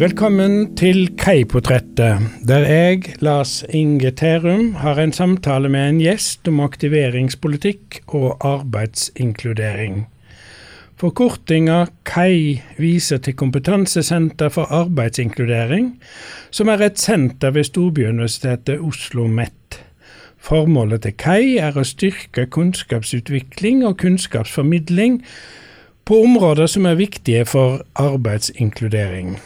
Velkommen 0.00 0.78
til 0.80 1.10
Kaiportrettet, 1.20 2.22
der 2.48 2.62
jeg, 2.64 3.02
Lars 3.20 3.58
Inge 3.68 4.10
Terum, 4.16 4.70
har 4.80 4.96
en 4.96 5.12
samtale 5.12 5.68
med 5.68 5.88
en 5.90 5.98
gjest 6.00 6.48
om 6.48 6.62
aktiveringspolitikk 6.64 7.98
og 8.06 8.38
arbeidsinkludering. 8.40 10.06
Forkortinga 10.96 11.82
KAI 12.08 12.62
viser 12.80 13.20
til 13.20 13.36
Kompetansesenter 13.36 14.48
for 14.48 14.72
arbeidsinkludering, 14.72 15.92
som 16.50 16.72
er 16.72 16.86
et 16.88 16.98
senter 16.98 17.52
ved 17.52 17.68
Storbyuniversitetet 17.68 18.80
Oslo 18.80 19.28
MET. 19.28 19.82
Formålet 20.40 21.04
til 21.04 21.18
KAI 21.20 21.58
er 21.60 21.76
å 21.76 21.84
styrke 21.84 22.48
kunnskapsutvikling 22.48 23.84
og 23.84 23.98
kunnskapsformidling 24.00 25.20
på 26.08 26.24
områder 26.24 26.72
som 26.72 26.88
er 26.88 27.02
viktige 27.04 27.44
for 27.44 27.82
arbeidsinkludering. 28.00 29.36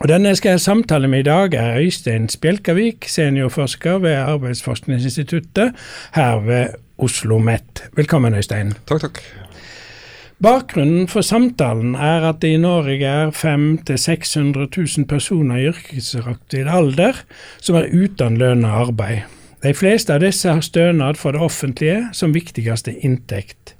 Og 0.00 0.08
Den 0.08 0.24
jeg 0.24 0.36
skal 0.36 0.60
samtale 0.60 1.08
med 1.08 1.18
i 1.18 1.28
dag, 1.28 1.54
er 1.54 1.78
Øystein 1.78 2.28
Spjelkavik, 2.28 3.04
seniorforsker 3.08 3.98
ved 3.98 4.14
Arbeidsforskningsinstituttet 4.14 5.74
her 6.14 6.40
ved 6.40 6.66
Oslo 6.98 7.36
OsloMet. 7.36 7.82
Velkommen, 7.96 8.34
Øystein. 8.34 8.72
Takk, 8.88 9.00
takk. 9.00 9.20
Bakgrunnen 10.42 11.08
for 11.08 11.20
samtalen 11.20 11.94
er 11.94 12.24
at 12.28 12.40
det 12.40 12.54
i 12.54 12.56
Norge 12.56 13.06
er 13.06 13.30
500 13.30 13.94
000-600 13.94 14.68
000 14.96 15.06
personer 15.08 15.56
i 15.56 15.68
yrkesaktiv 15.68 16.68
alder 16.68 17.20
som 17.60 17.76
er 17.76 17.92
uten 17.92 18.38
lønnet 18.40 18.70
arbeid. 18.70 19.28
De 19.62 19.74
fleste 19.74 20.14
av 20.16 20.24
disse 20.24 20.48
har 20.48 20.64
stønad 20.64 21.20
fra 21.20 21.32
det 21.36 21.44
offentlige 21.44 22.06
som 22.16 22.32
viktigste 22.34 22.96
inntekt. 23.04 23.76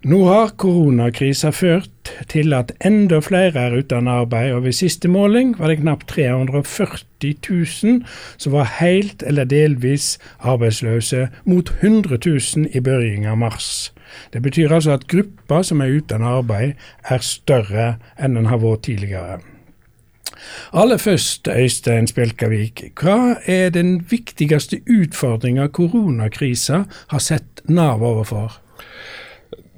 Nå 0.00 0.22
har 0.24 0.54
koronakrisa 0.56 1.50
ført 1.52 2.08
til 2.32 2.54
at 2.56 2.70
enda 2.88 3.18
flere 3.20 3.66
er 3.66 3.74
uten 3.76 4.06
arbeid, 4.08 4.54
og 4.56 4.62
ved 4.64 4.72
siste 4.72 5.10
måling 5.12 5.50
var 5.58 5.68
det 5.68 5.82
knapt 5.82 6.06
340 6.08 7.34
000 7.44 7.98
som 8.40 8.54
var 8.54 8.70
helt 8.78 9.20
eller 9.28 9.44
delvis 9.44 10.14
arbeidsløse, 10.40 11.26
mot 11.44 11.68
100 11.82 12.16
000 12.16 12.70
i 12.72 12.80
begynnelsen 12.80 13.26
av 13.28 13.36
mars. 13.42 13.92
Det 14.32 14.40
betyr 14.40 14.72
altså 14.72 14.96
at 14.96 15.04
gruppa 15.06 15.60
som 15.62 15.84
er 15.84 15.92
uten 15.92 16.24
arbeid, 16.24 16.80
er 17.04 17.20
større 17.20 17.90
enn 18.16 18.40
den 18.40 18.48
har 18.48 18.64
vært 18.64 18.86
tidligere. 18.88 19.42
Aller 20.72 20.96
først, 20.96 21.44
Øystein 21.44 22.08
Spjelkavik, 22.08 22.86
hva 22.96 23.36
er 23.44 23.68
den 23.76 23.98
viktigste 24.08 24.80
utfordringa 24.88 25.68
koronakrisa 25.68 26.86
har 27.12 27.20
sett 27.20 27.60
Nav 27.68 28.00
overfor? 28.00 28.62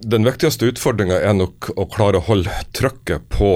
Den 0.02 0.24
viktigste 0.26 0.66
utfordringa 0.66 1.14
er 1.22 1.34
nok 1.38 1.68
å 1.78 1.84
klare 1.86 2.18
å 2.18 2.26
holde 2.26 2.50
trykket 2.74 3.28
på 3.30 3.52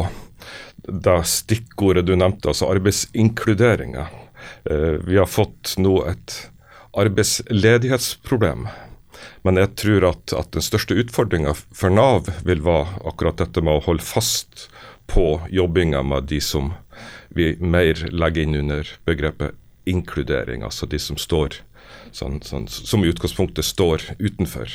det 0.86 1.16
stikkordet 1.26 2.04
du 2.06 2.12
nevnte, 2.14 2.52
altså 2.52 2.68
arbeidsinkluderinga. 2.70 4.04
Eh, 4.70 4.94
vi 5.02 5.18
har 5.18 5.26
fått 5.26 5.74
nå 5.82 5.96
et 6.06 6.36
arbeidsledighetsproblem. 6.94 8.68
Men 9.42 9.58
jeg 9.58 9.74
tror 9.82 10.06
at, 10.12 10.36
at 10.38 10.54
den 10.54 10.62
største 10.62 10.94
utfordringa 10.94 11.56
for 11.56 11.90
Nav 11.90 12.30
vil 12.46 12.62
være 12.62 13.02
akkurat 13.10 13.42
dette 13.42 13.64
med 13.66 13.80
å 13.80 13.86
holde 13.88 14.06
fast 14.06 14.68
på 15.10 15.40
jobbinga 15.50 16.04
med 16.06 16.30
de 16.30 16.38
som 16.38 16.76
vi 17.34 17.56
mer 17.58 18.06
legger 18.14 18.46
inn 18.46 18.60
under 18.62 18.96
begrepet 19.08 19.58
inkludering, 19.86 20.62
altså 20.62 20.86
de 20.86 20.98
som 21.02 21.18
står 21.18 21.58
sånn, 22.14 22.38
sånn, 22.42 22.70
som 22.70 23.02
i 23.02 23.10
utgangspunktet 23.10 23.66
står 23.66 24.12
utenfor 24.18 24.70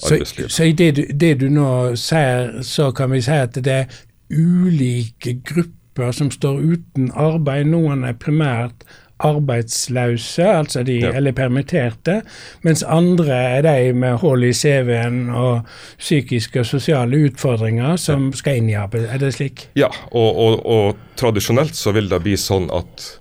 arbeidsliv. 0.00 0.48
Så, 0.48 0.56
så 0.56 0.70
i 0.70 0.72
det 0.72 0.90
du, 0.96 1.04
det 1.12 1.34
du 1.40 1.46
nå 1.52 1.68
sier, 2.00 2.58
så 2.66 2.90
kan 2.96 3.12
vi 3.12 3.22
si 3.24 3.36
at 3.36 3.58
det 3.58 3.78
er 3.84 4.02
ulike 4.32 5.38
grupper 5.44 6.12
som 6.16 6.30
står 6.32 6.60
uten 6.60 7.12
arbeid. 7.14 7.68
Noen 7.72 8.04
er 8.08 8.18
primært 8.18 8.86
arbeidsløse, 9.22 10.44
altså 10.44 10.82
de, 10.82 10.98
ja. 11.04 11.12
eller 11.14 11.34
permitterte, 11.36 12.20
mens 12.66 12.82
andre 12.82 13.36
er 13.58 13.62
de 13.66 13.92
med 13.94 14.18
hull 14.22 14.44
i 14.48 14.52
CV-en 14.56 15.28
og 15.30 15.68
psykiske 16.00 16.62
og 16.62 16.66
sosiale 16.66 17.24
utfordringer 17.28 17.96
som 18.00 18.30
ja. 18.30 18.40
skal 18.42 18.60
inn 18.60 18.70
i 18.72 18.78
arbeid. 18.78 19.06
Er 19.06 19.22
det 19.22 19.34
slik? 19.36 19.68
Ja, 19.78 19.92
og, 20.10 20.30
og, 20.46 20.66
og 20.66 21.18
tradisjonelt 21.20 21.78
så 21.78 21.94
vil 21.94 22.10
det 22.10 22.22
bli 22.24 22.36
sånn 22.40 22.70
at 22.74 23.12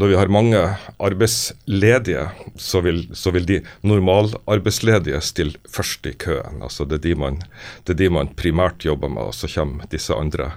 når 0.00 0.08
vi 0.08 0.16
har 0.16 0.32
mange 0.32 0.60
arbeidsledige, 0.96 2.24
så 2.56 2.80
vil, 2.84 3.02
så 3.12 3.32
vil 3.34 3.44
de 3.48 3.58
normalarbeidsledige 3.84 5.20
stille 5.20 5.60
først 5.68 6.08
i 6.08 6.14
køen. 6.16 6.62
Altså 6.64 6.86
det, 6.88 7.00
er 7.00 7.08
de 7.10 7.18
man, 7.20 7.36
det 7.84 7.94
er 7.94 8.00
de 8.00 8.08
man 8.16 8.32
primært 8.36 8.86
jobber 8.86 9.12
med, 9.12 9.28
og 9.28 9.36
så 9.36 9.50
kommer 9.52 9.90
disse 9.92 10.16
andre 10.16 10.52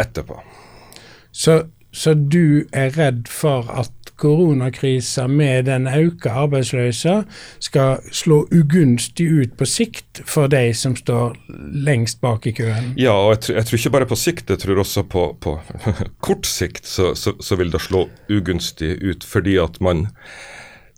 etterpå. 0.00 0.36
Så, 1.32 1.62
så 1.92 2.14
du 2.14 2.66
er 2.72 2.92
redd 2.98 3.24
for 3.32 3.72
at 3.72 4.03
koronakrisa 4.20 5.26
med 5.28 5.66
den 5.68 5.88
økte 5.90 6.30
arbeidsløsa 6.30 7.16
skal 7.62 8.02
slå 8.14 8.44
ugunstig 8.54 9.26
ut 9.26 9.56
på 9.58 9.66
sikt 9.68 10.22
for 10.28 10.50
de 10.52 10.68
som 10.76 10.96
står 10.98 11.36
lengst 11.86 12.20
bak 12.22 12.46
i 12.46 12.54
køen? 12.56 12.92
Ja, 13.00 13.14
og 13.16 13.34
jeg, 13.34 13.40
tror, 13.46 13.58
jeg 13.58 13.68
tror 13.68 13.80
ikke 13.80 13.94
bare 13.98 14.10
på 14.10 14.20
sikt, 14.20 14.50
jeg 14.50 14.62
tror 14.62 14.82
også 14.84 15.06
på, 15.10 15.26
på 15.40 15.56
kort 16.26 16.46
sikt 16.48 16.86
så, 16.86 17.12
så, 17.18 17.34
så, 17.40 17.58
vil 17.58 17.72
det 17.74 17.82
slå 17.82 18.06
ugunstig 18.30 18.96
ut. 19.02 19.24
Fordi 19.26 19.58
at 19.62 19.80
man 19.84 20.08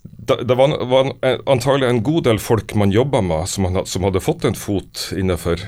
det, 0.03 0.43
det 0.47 0.55
var, 0.55 0.75
var, 0.87 1.11
antagelig 1.49 1.89
en 1.89 2.03
god 2.03 2.27
del 2.29 2.39
folk 2.39 2.73
man 2.75 2.93
jobba 2.93 3.21
med 3.25 3.49
som, 3.49 3.67
som 3.85 4.05
hadde 4.07 4.23
fått 4.23 4.45
en 4.47 4.55
fot 4.57 5.09
innenfor 5.15 5.61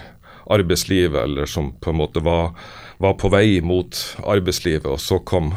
arbeidslivet, 0.49 1.17
eller 1.23 1.45
som 1.45 1.73
på 1.79 1.91
en 1.91 1.99
måte 1.99 2.23
var 2.25 2.55
var 2.99 3.15
på 3.15 3.29
vei 3.31 3.61
mot 3.63 3.95
arbeidslivet, 4.27 4.87
og 4.91 4.99
så 4.99 5.21
kom, 5.23 5.53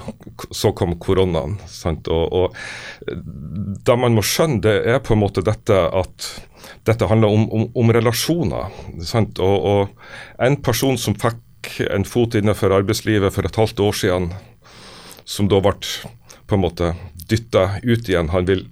så 0.55 0.71
kom 0.79 0.95
koronaen. 1.03 1.57
Og, 2.07 2.37
og 2.39 2.55
det 3.83 3.97
man 3.99 4.15
må 4.15 4.23
skjønne, 4.23 4.61
det 4.63 4.75
er 4.95 5.03
på 5.03 5.17
en 5.17 5.23
måte 5.25 5.43
dette 5.43 5.75
at 5.75 6.29
dette 6.87 7.09
handler 7.11 7.35
om, 7.35 7.49
om, 7.51 7.65
om 7.75 7.91
relasjoner. 7.95 8.71
Og, 9.43 9.57
og, 9.59 10.13
en 10.39 10.59
person 10.63 10.99
som 10.99 11.19
fikk 11.19 11.83
en 11.91 12.07
fot 12.07 12.39
innenfor 12.39 12.75
arbeidslivet 12.79 13.35
for 13.35 13.47
et 13.47 13.59
halvt 13.59 13.83
år 13.89 13.99
siden, 14.05 14.31
som 15.27 15.51
da 15.51 15.59
ble 15.63 15.75
på 16.47 16.59
en 16.59 16.63
måte 16.63 16.95
dytta 17.27 17.81
ut 17.83 18.07
igjen, 18.07 18.31
han 18.31 18.47
vil, 18.47 18.69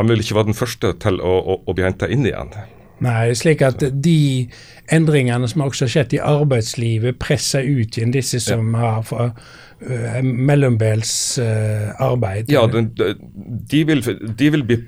han 0.00 0.08
vil 0.08 0.24
ikke 0.24 0.40
være 0.40 0.52
den 0.52 0.58
første 0.58 0.96
til 1.04 1.20
å, 1.20 1.36
å, 1.40 1.60
å 1.68 1.76
bli 1.76 1.84
henta 1.84 2.08
inn 2.08 2.24
igjen. 2.28 2.56
Nei, 3.04 3.30
slik 3.38 3.62
at 3.62 3.82
de 3.92 4.48
endringene 4.90 5.48
som 5.50 5.62
også 5.66 5.86
har 5.86 5.92
skjedd 5.92 6.16
i 6.16 6.22
arbeidslivet, 6.24 7.18
presser 7.22 7.66
ut 7.66 7.98
igjen 7.98 8.14
disse 8.14 8.40
som 8.42 8.72
ja. 8.74 8.80
har 8.80 9.04
for, 9.06 9.34
uh, 9.84 10.18
mellombels 10.22 11.12
uh, 11.42 11.94
arbeid. 12.02 12.50
Ja, 12.50 12.66
de, 12.72 12.84
de, 12.88 13.84
vil, 13.86 14.02
de 14.02 14.50
vil, 14.54 14.66
bli 14.66 14.80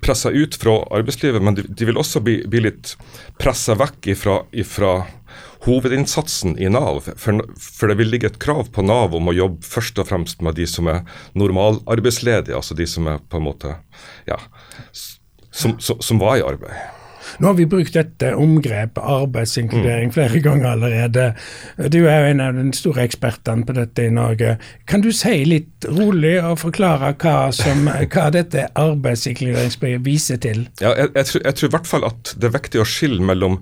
pressa 0.00 0.32
ut 0.32 0.56
fra 0.56 0.78
arbeidslivet, 0.96 1.44
men 1.44 1.58
de, 1.58 1.66
de 1.68 1.88
vil 1.90 2.00
også 2.00 2.22
bli, 2.24 2.40
bli 2.48 2.64
litt 2.70 2.94
pressa 3.40 3.76
vekk 3.76 4.12
ifra, 4.14 4.40
ifra, 4.56 5.00
hovedinnsatsen 5.66 6.54
i 6.58 6.68
Nav. 6.72 7.02
For, 7.16 7.42
for, 7.60 7.90
det 7.90 7.98
vil 8.00 8.08
ligge 8.14 8.30
et 8.30 8.38
krav 8.40 8.70
på 8.72 8.84
Nav 8.86 9.12
om 9.16 9.28
å 9.28 9.36
jobbe 9.36 9.66
først 9.66 10.00
og 10.00 10.08
fremst 10.08 10.40
med 10.44 10.56
de 10.56 10.66
som 10.68 10.88
er 10.88 11.02
normalarbeidsledige, 11.38 12.56
altså 12.56 12.76
de 12.78 12.86
som 12.88 13.10
er 13.12 13.20
på 13.20 13.40
en 13.40 13.44
måte 13.44 13.74
ja, 14.28 14.40
som, 14.92 15.76
som, 15.76 16.00
som 16.00 16.22
var 16.22 16.40
i 16.40 16.46
arbeid. 16.46 16.99
Nå 17.38 17.50
har 17.50 17.58
vi 17.58 17.66
brukt 17.70 17.94
dette 17.94 18.32
omgrepet 18.38 19.02
arbeidsinkludering 19.02 20.10
mm. 20.10 20.14
flere 20.16 20.42
ganger 20.44 20.72
allerede. 20.72 21.26
Du 21.92 22.00
er 22.02 22.24
jo 22.24 22.32
en 22.32 22.42
av 22.44 22.58
de 22.58 22.66
store 22.76 23.04
ekspertene 23.06 23.66
på 23.66 23.76
dette 23.76 24.08
i 24.08 24.14
Norge. 24.14 24.56
Kan 24.90 25.04
du 25.04 25.10
si 25.14 25.44
litt 25.48 25.86
rolig 25.88 26.36
og 26.42 26.58
forklare 26.64 27.14
hva, 27.20 27.36
som, 27.54 27.86
hva 27.86 28.26
dette 28.34 28.68
arbeidsinkluderingsbegrepet 28.74 30.06
viser 30.06 30.42
til? 30.42 30.66
Ja, 30.82 30.94
jeg, 30.98 31.14
jeg, 31.14 31.30
tror, 31.30 31.46
jeg 31.46 31.58
tror 31.58 31.70
i 31.70 31.74
hvert 31.76 31.90
fall 31.94 32.06
at 32.10 32.34
det 32.36 32.50
er 32.50 32.58
viktig 32.58 32.82
å 32.82 32.88
skille 32.88 33.24
mellom 33.24 33.60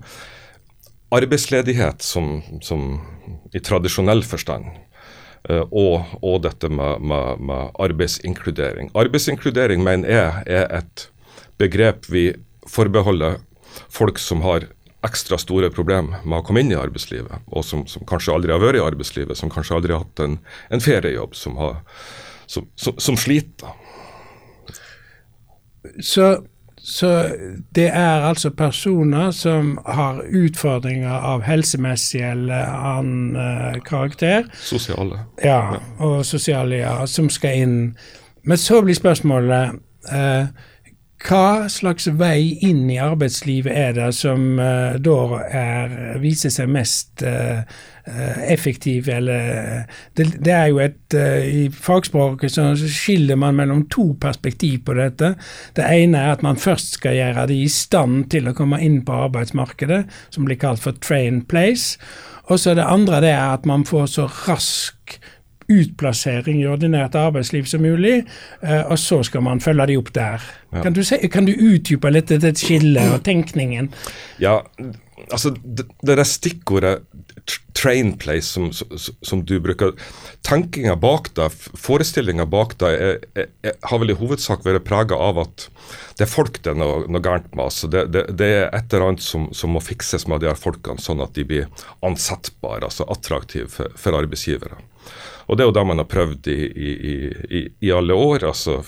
arbeidsledighet 1.14 2.02
som, 2.04 2.42
som 2.60 3.00
i 3.52 3.60
tradisjonell 3.64 4.22
forstand 4.28 4.68
eh, 5.48 5.64
og, 5.70 6.18
og, 6.20 6.42
dette 6.44 6.68
med, 6.68 7.00
med, 7.00 7.40
med, 7.40 7.70
arbeidsinkludering. 7.80 8.92
Arbeidsinkludering 8.98 9.84
mener 9.84 10.12
jeg 10.12 10.58
er 10.60 10.68
et 10.80 11.08
begrep 11.58 12.10
vi 12.12 12.30
forbeholder 12.68 13.40
folk 13.92 14.18
som 14.22 14.42
har 14.46 14.66
ekstra 15.06 15.38
store 15.38 15.70
problemer 15.70 16.22
med 16.24 16.40
å 16.40 16.44
komme 16.46 16.62
inn 16.64 16.72
i 16.72 16.78
arbeidslivet, 16.78 17.44
og 17.54 17.64
som, 17.64 17.84
som, 17.90 18.02
kanskje 18.08 18.34
aldri 18.34 18.54
har 18.54 18.62
vært 18.62 18.80
i 18.80 18.84
arbeidslivet, 18.84 19.38
som 19.38 19.52
kanskje 19.52 19.76
aldri 19.78 19.94
har 19.94 20.02
hatt 20.02 20.22
en, 20.24 20.38
en 20.74 20.82
feriejobb, 20.82 21.36
som, 21.38 21.58
har, 21.60 21.78
som, 22.50 22.66
som 22.74 23.18
sliter. 23.18 23.76
Så, 26.02 26.26
så, 26.82 27.10
det 27.74 27.88
er 27.88 28.26
altså 28.26 28.50
personer 28.50 29.30
som 29.36 29.76
har 29.86 30.18
utfordringer 30.26 31.14
av 31.14 31.46
helsemessig 31.46 32.24
eller 32.26 32.66
annen 32.66 33.36
uh, 33.38 33.78
karakter. 33.86 34.48
Sosiale. 34.58 35.22
Ja, 35.44 35.78
og 36.02 36.24
sosiale, 36.26 36.82
ja, 36.82 36.96
som 37.06 37.30
skal 37.30 37.62
inn. 37.62 37.78
Men 38.42 38.58
så 38.58 38.82
blir 38.82 38.98
spørsmålet 38.98 39.78
uh, 40.10 40.50
hva 41.18 41.66
slags 41.66 42.06
vei 42.14 42.58
inn 42.62 42.84
i 42.92 42.98
arbeidslivet 43.02 43.74
er 43.74 43.94
det 43.96 44.10
som 44.14 44.58
uh, 44.60 44.94
da 45.02 45.16
er, 45.50 45.94
viser 46.22 46.52
seg 46.54 46.70
mest 46.70 47.24
uh, 47.26 47.64
effektiv, 48.48 49.10
eller 49.12 49.82
det, 50.16 50.28
det, 50.38 50.52
er 50.54 50.68
jo 50.70 50.78
et 50.80 51.16
uh, 51.18 51.42
I 51.42 51.66
fagspråket 51.74 52.54
så 52.54 52.68
skiller 52.78 53.36
man 53.36 53.58
mellom 53.58 53.82
to 53.90 54.12
perspektiv 54.20 54.84
på 54.86 54.94
dette. 54.96 55.34
Det 55.76 55.88
ene 55.90 56.22
er 56.22 56.36
at 56.36 56.46
man 56.46 56.60
først 56.60 57.00
skal 57.00 57.18
gjøre 57.18 57.48
de 57.50 57.58
i 57.64 57.72
stand 57.72 58.28
til 58.32 58.48
å 58.48 58.54
komme 58.56 58.78
inn 58.84 59.02
på 59.04 59.18
arbeidsmarkedet, 59.26 60.04
som 60.30 60.46
blir 60.46 60.60
kalt 60.60 60.84
for 60.84 60.96
train 61.02 61.42
place. 61.50 61.98
Og 62.48 62.62
så 62.62 62.78
det 62.78 62.86
andre 62.86 63.20
det 63.26 63.34
er 63.34 63.58
at 63.58 63.66
man 63.68 63.84
får 63.84 64.06
så 64.14 64.30
rask 64.46 64.97
utplassering 65.68 66.62
i 66.62 66.68
ordinært 66.68 67.16
arbeidsliv 67.18 67.68
som 67.68 67.82
mulig, 67.84 68.22
eh, 68.62 68.80
og 68.88 68.98
så 69.00 69.20
skal 69.26 69.44
man 69.44 69.60
følge 69.60 69.90
de 69.90 69.98
opp 70.00 70.12
der. 70.16 70.46
Ja. 70.72 70.82
Kan, 70.82 70.96
du 70.96 71.02
se, 71.04 71.20
kan, 71.32 71.48
du 71.48 71.52
utdype 71.52 72.12
litt 72.12 72.32
dette 72.32 72.54
skillet 72.56 73.14
og 73.14 73.22
tenkningen? 73.26 73.92
Ja, 74.42 74.62
altså 75.28 75.52
det, 75.56 75.88
det 76.04 76.18
der 76.18 76.28
stikkordet 76.28 77.04
train 77.78 78.16
place 78.18 78.48
som, 78.48 78.72
som, 78.72 79.14
som, 79.22 79.44
du 79.46 79.60
bruker, 79.60 79.92
Tankinga 80.42 80.96
bak 80.96 81.30
det, 81.38 81.48
forestillinga 81.78 82.46
bak 82.50 82.74
det, 82.80 82.90
er, 82.90 83.20
er, 83.38 83.48
er, 83.62 83.76
har 83.88 84.02
vel 84.02 84.12
i 84.12 84.18
hovedsak 84.18 84.66
vært 84.66 84.84
prega 84.88 85.16
av 85.16 85.40
at 85.44 85.68
det 86.18 86.26
er 86.26 86.32
folk 86.32 86.58
det 86.64 86.72
er 86.72 86.80
noe, 86.80 87.04
noe 87.06 87.22
gærent 87.24 87.52
med. 87.54 87.64
altså 87.68 87.90
det, 87.92 88.08
det, 88.14 88.24
det, 88.40 88.50
er 88.58 88.68
et 88.72 88.92
eller 88.92 89.12
annet 89.12 89.24
som, 89.24 89.48
som, 89.54 89.72
må 89.74 89.82
fikses 89.84 90.26
med 90.28 90.42
de 90.42 90.50
her 90.50 90.58
folkene, 90.58 91.00
sånn 91.02 91.22
at 91.24 91.36
de 91.38 91.46
blir 91.48 91.68
ansettbare, 92.04 92.88
altså 92.88 93.06
attraktive 93.12 93.70
for, 93.72 93.94
for 94.00 94.18
arbeidsgivere. 94.18 94.80
Og 95.48 95.56
det 95.56 95.64
er 95.64 95.70
jo 95.70 95.76
det 95.78 95.86
man 95.88 96.02
har 96.02 96.08
prøvd 96.08 96.50
i, 96.52 96.60
i, 96.68 96.92
i, 97.58 97.64
i 97.88 97.92
alle 97.94 98.14
år. 98.14 98.44
altså 98.50 98.82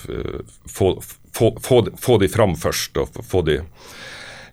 Få, 0.69 0.93
få, 1.33 1.51
få, 1.61 1.83
få 1.97 2.17
de 2.21 2.29
fram 2.29 2.55
først, 2.59 2.97
og 3.01 3.21
få 3.25 3.41
de 3.47 3.57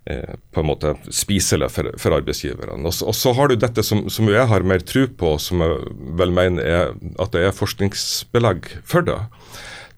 eh, 0.09 0.35
på 0.53 0.63
en 0.63 0.71
måte 0.71 0.95
spiselige 1.13 1.71
for, 1.75 1.93
for 2.01 2.17
arbeidsgiverne. 2.17 2.81
Og, 2.81 2.95
og, 3.05 3.15
så 3.17 3.35
har 3.37 3.53
du 3.53 3.59
dette 3.61 3.85
som, 3.85 4.07
som 4.13 4.31
jeg 4.33 4.49
har 4.49 4.67
mer 4.67 4.85
tro 4.89 5.05
på, 5.21 5.37
som 5.43 5.65
jeg 5.65 5.97
vel 6.21 6.33
mener 6.35 6.65
er 6.65 6.95
at 7.21 7.35
det 7.37 7.45
er 7.45 7.59
forskningsbelegg 7.61 8.73
for 8.89 9.05
det 9.09 9.21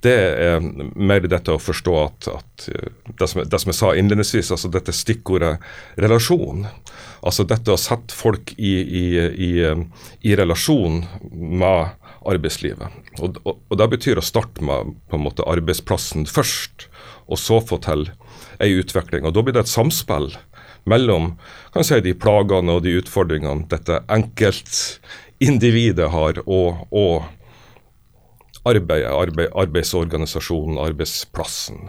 det 0.04 0.16
er 0.16 0.64
mer 0.96 1.26
dette 1.28 1.52
å 1.52 1.60
forstå 1.60 1.94
at, 2.00 2.28
at 2.32 2.66
det, 3.18 3.26
som, 3.28 3.42
det, 3.44 3.58
som, 3.60 3.68
jeg 3.68 3.76
sa 3.76 3.90
innledningsvis, 3.92 4.52
altså 4.54 4.70
dette 4.72 4.94
stikkordet 4.96 5.58
relasjon. 6.00 6.64
Altså 7.20 7.44
dette 7.44 7.74
å 7.74 7.80
sette 7.80 8.16
folk 8.16 8.54
i, 8.56 8.72
i, 8.80 9.04
i, 9.20 9.50
i 10.24 10.36
relasjon 10.40 11.02
med 11.28 11.99
arbeidslivet. 12.28 12.92
Og, 13.20 13.40
og, 13.44 13.60
og, 13.68 13.78
Det 13.78 13.88
betyr 13.94 14.20
å 14.20 14.24
starte 14.24 14.64
med 14.64 14.94
på 15.10 15.18
en 15.18 15.24
måte 15.24 15.46
arbeidsplassen 15.48 16.28
først, 16.28 16.88
og 17.30 17.40
så 17.40 17.60
få 17.64 17.80
til 17.84 18.08
ei 18.60 18.72
utvikling. 18.76 19.26
Og 19.26 19.34
Da 19.34 19.44
blir 19.44 19.56
det 19.56 19.66
et 19.66 19.72
samspill 19.72 20.32
mellom 20.88 21.34
kan 21.74 21.86
si, 21.86 22.00
de 22.00 22.16
plagene 22.16 22.76
og 22.76 22.84
de 22.84 22.96
utfordringene 23.00 23.68
dette 23.70 24.00
enkeltindividet 24.10 26.10
har, 26.12 26.40
og, 26.46 26.86
og 26.90 27.28
arbeidet, 28.68 29.12
arbeid, 29.12 29.52
arbeidsorganisasjonen, 29.54 30.80
arbeidsplassen. 30.80 31.88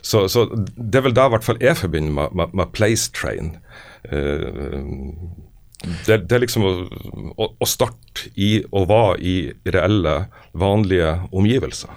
Så, 0.00 0.24
så, 0.32 0.46
det 0.76 1.00
er 1.00 1.08
vel 1.08 1.16
det 1.16 1.26
i 1.26 1.32
hvert 1.34 1.44
fall 1.44 1.60
jeg 1.60 1.76
forbinder 1.76 2.14
med, 2.14 2.36
med, 2.38 2.54
med 2.56 2.72
place 2.76 3.10
train. 3.12 3.56
Uh, 4.08 4.80
det, 6.06 6.16
det, 6.28 6.34
er 6.34 6.42
liksom 6.42 6.64
å, 6.66 6.72
å, 7.38 7.48
å, 7.58 7.66
starte 7.68 8.32
i 8.34 8.58
å 8.74 8.82
være 8.88 9.18
i 9.22 9.34
reelle, 9.70 10.14
vanlige 10.58 11.14
omgivelser. 11.30 11.92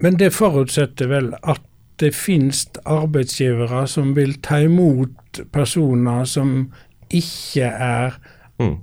Men 0.00 0.16
det 0.20 0.30
forutsetter 0.36 1.10
vel 1.10 1.32
at 1.42 1.64
det 1.98 2.12
finnes 2.14 2.64
arbeidsgivere 2.86 3.82
som 3.90 4.14
vil 4.16 4.36
ta 4.42 4.60
imot 4.62 5.42
personer 5.52 6.24
som 6.30 6.68
ikke 7.10 7.66
er 7.66 8.18
mm. 8.62 8.76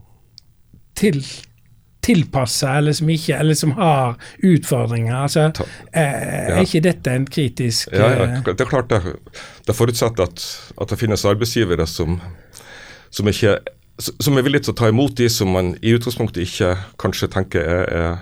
til, 0.99 1.21
tilpassa, 2.05 2.75
eller 2.79 2.93
som 2.97 3.09
ikke, 3.09 3.37
eller 3.39 3.57
som 3.57 3.71
har 3.79 4.17
utfordringer. 4.43 5.15
Altså, 5.15 5.47
er, 5.93 6.11
er 6.51 6.61
ikke 6.65 6.83
dette 6.85 7.13
en 7.15 7.27
kritisk 7.29 7.93
ja, 7.93 8.11
ja, 8.19 8.41
Det 8.45 8.59
er 8.59 8.69
klart 8.69 8.91
det, 8.91 9.15
det 9.65 9.77
forutsetter 9.77 10.27
at, 10.27 10.45
at 10.81 10.91
det 10.91 10.99
finnes 10.99 11.25
arbeidsgivere 11.25 11.87
som 11.89 12.19
som, 13.15 13.29
ikke, 13.31 13.57
som 13.99 14.37
er 14.37 14.45
villig 14.45 14.65
til 14.65 14.73
å 14.75 14.79
ta 14.79 14.89
imot 14.91 15.15
de 15.19 15.29
som 15.31 15.53
man 15.55 15.73
i 15.81 15.95
utgangspunktet 15.95 16.43
ikke 16.43 16.73
kanskje 17.01 17.31
tenker 17.31 17.63
er, 17.63 17.85
er 17.89 18.15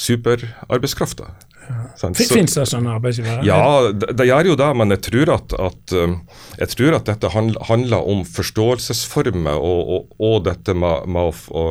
superarbeidskrafta. 0.00 1.30
Ja. 1.70 2.10
Fins 2.16 2.56
det 2.56 2.64
sånne 2.66 2.96
arbeidsgivere? 2.96 3.44
Ja, 3.46 3.90
det, 3.94 4.14
det, 4.18 4.26
gjør 4.26 4.52
jo 4.52 4.56
det. 4.58 4.68
Men 4.80 4.94
jeg 4.96 5.04
tror 5.06 5.32
at, 5.36 5.54
at, 5.68 5.94
um, 5.94 6.16
jeg 6.58 6.72
tror 6.74 6.98
at 6.98 7.06
dette 7.10 7.30
handler 7.36 8.10
om 8.10 8.24
forståelsesformer 8.26 9.54
og, 9.54 9.94
og, 9.94 10.16
og 10.18 10.36
dette 10.48 10.74
med, 10.74 11.06
med 11.06 11.30
å, 11.30 11.34
å 11.54 11.64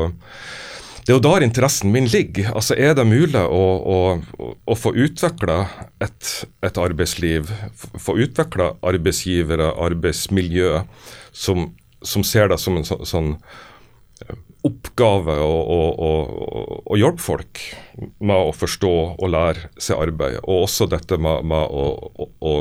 det 1.05 1.13
er 1.13 1.17
jo 1.17 1.23
der 1.23 1.45
interessen 1.45 1.93
min 1.93 2.09
ligger. 2.09 2.51
Altså, 2.53 2.75
Er 2.77 2.93
det 2.97 3.07
mulig 3.07 3.41
å, 3.41 3.63
å, 3.95 4.51
å 4.65 4.75
få 4.77 4.93
utvikla 4.93 5.59
et, 6.03 6.29
et, 6.65 6.77
arbeidsliv, 6.77 7.49
få 7.97 8.17
utvikla 8.25 8.73
arbeidsgivere, 8.85 9.71
arbeidsmiljø, 9.79 10.83
som, 11.31 11.69
som, 12.03 12.25
ser 12.25 12.51
det 12.51 12.59
som 12.61 12.77
en 12.77 12.87
så, 12.87 12.99
sånn 13.07 13.35
eh, 14.25 14.37
oppgave 14.67 15.39
å, 15.39 16.95
hjelpe 16.99 17.23
folk 17.23 17.63
med 18.19 18.35
å 18.35 18.55
forstå 18.55 18.95
og 19.15 19.33
lære 19.33 19.69
seg 19.79 20.01
arbeid. 20.03 20.41
Og 20.43 20.65
også 20.67 20.89
dette 20.91 21.17
med, 21.17 21.47
med 21.47 21.73
å, 22.43 22.57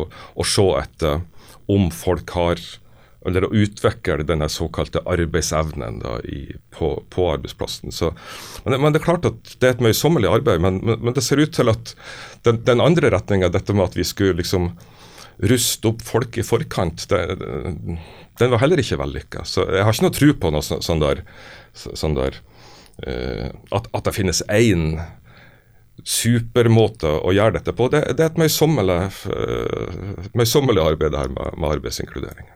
se 0.47 0.69
etter 0.79 1.25
om 1.69 1.91
folk 1.93 2.33
har 2.39 2.63
eller 3.27 3.47
å 3.47 3.51
utvikle 3.55 4.23
denne 4.27 4.47
såkalte 4.53 5.03
arbeidsevnen 5.09 5.99
da, 6.03 6.19
i, 6.23 6.45
på, 6.75 6.93
på, 7.11 7.25
arbeidsplassen. 7.33 7.93
Så, 7.95 8.13
men, 8.65 8.79
men, 8.79 8.95
det 8.95 9.01
er 9.03 9.09
klart 9.09 9.27
at 9.29 9.57
det 9.59 9.67
er 9.67 9.75
et 9.77 9.83
møysommelig 9.89 10.31
arbeid, 10.31 10.63
men, 10.63 10.79
men, 10.85 11.01
men, 11.03 11.17
det 11.17 11.25
ser 11.27 11.43
ut 11.43 11.55
til 11.57 11.73
at 11.73 11.95
den, 12.47 12.63
den 12.69 12.85
andre 12.85 13.11
retninga, 13.15 13.51
dette 13.53 13.75
med 13.75 13.89
at 13.89 13.99
vi 13.99 14.07
skulle 14.07 14.39
liksom 14.39 14.71
ruste 15.51 15.91
opp 15.91 16.03
folk 16.03 16.39
i 16.39 16.47
forkant, 16.47 17.07
det, 17.11 17.21
den 18.39 18.53
var 18.55 18.63
heller 18.63 18.81
ikke 18.83 18.99
vellykka. 18.99 19.45
Så 19.47 19.67
jeg 19.71 19.87
har 19.87 19.95
ikke 19.95 20.07
noe 20.09 20.17
tro 20.17 20.33
på 20.43 20.51
noe 20.55 20.67
sånn, 20.67 20.83
sånn 20.85 21.03
der, 21.03 21.23
sånn 21.75 22.17
der 22.19 22.39
uh, 23.07 23.47
at, 23.71 23.87
at, 23.87 24.03
det 24.07 24.15
finnes 24.17 24.43
én 24.51 24.99
supermåte 26.07 27.11
å 27.23 27.35
gjøre 27.35 27.59
dette 27.59 27.75
på. 27.75 27.91
Det, 27.93 28.03
det 28.19 28.27
er 28.27 28.33
et 28.33 28.43
møysommelig, 28.43 28.99
uh, 29.31 30.31
møysommelig 30.39 30.87
arbeid 30.87 31.19
her 31.19 31.31
med, 31.35 31.59
med 31.59 31.77
arbeidsinkludering. 31.79 32.51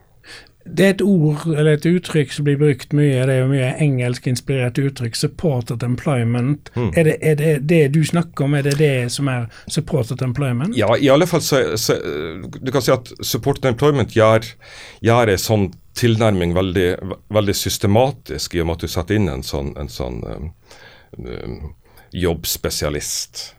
Det 0.65 0.85
er 0.87 0.93
et 0.95 1.03
ord 1.03 1.43
eller 1.51 1.75
et 1.75 1.87
uttrykk 1.87 2.33
som 2.33 2.47
blir 2.47 2.59
brukt 2.61 2.93
mye, 2.95 3.25
det 3.27 3.35
er 3.35 3.41
jo 3.41 3.51
mye 3.51 3.73
engelskinspirert 3.83 4.79
uttrykk, 4.79 5.17
'supported 5.19 5.83
employment'. 5.83 6.71
Mm. 6.77 6.91
Er, 6.97 7.03
det, 7.09 7.17
er, 7.21 7.35
det, 7.35 7.53
det 7.69 7.83
du 7.95 8.05
snakker 8.07 8.45
om, 8.45 8.55
er 8.55 8.63
det 8.63 8.77
det 8.79 9.13
som 9.13 9.29
er 9.29 9.49
supported 9.67 10.23
employment? 10.23 10.77
Ja, 10.79 10.95
i 10.95 11.11
alle 11.11 11.27
fall 11.27 11.43
så, 11.43 11.77
så 11.77 11.99
Du 12.63 12.71
kan 12.73 12.83
si 12.83 12.93
at 12.95 13.13
supported 13.21 13.67
employment 13.71 14.15
gjør, 14.15 14.47
gjør 15.03 15.35
en 15.35 15.43
sånn 15.43 15.71
tilnærming 15.99 16.55
veldig, 16.57 16.89
veldig, 17.29 17.55
systematisk, 17.57 18.55
i 18.55 18.63
og 18.63 18.69
med 18.69 18.79
at 18.79 18.85
du 18.87 18.93
setter 18.93 19.19
inn 19.19 19.29
en 19.29 19.45
sånn, 19.45 19.75
en 19.81 19.91
sånn 19.93 20.23
um, 20.25 20.47
um, 21.19 21.59
jobbspesialist, 22.17 23.51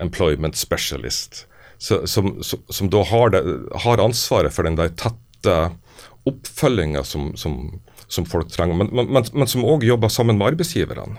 employment 0.00 0.58
specialist, 0.58 1.44
så, 1.78 2.02
som, 2.06 2.38
som, 2.42 2.64
som, 2.70 2.90
da 2.90 3.04
har, 3.06 3.30
det, 3.34 3.42
har 3.84 4.02
ansvaret 4.02 4.54
for 4.54 4.66
den 4.66 4.78
der 4.78 4.90
tette 4.98 5.58
oppfølginga 6.28 7.02
som, 7.06 7.32
som, 7.40 7.58
som, 8.06 8.26
folk 8.28 8.52
trenger, 8.52 8.78
men, 8.78 8.92
men, 8.92 9.26
men 9.32 9.50
som 9.50 9.66
òg 9.66 9.86
jobber 9.88 10.12
sammen 10.12 10.38
med 10.38 10.54
arbeidsgiverne. 10.54 11.18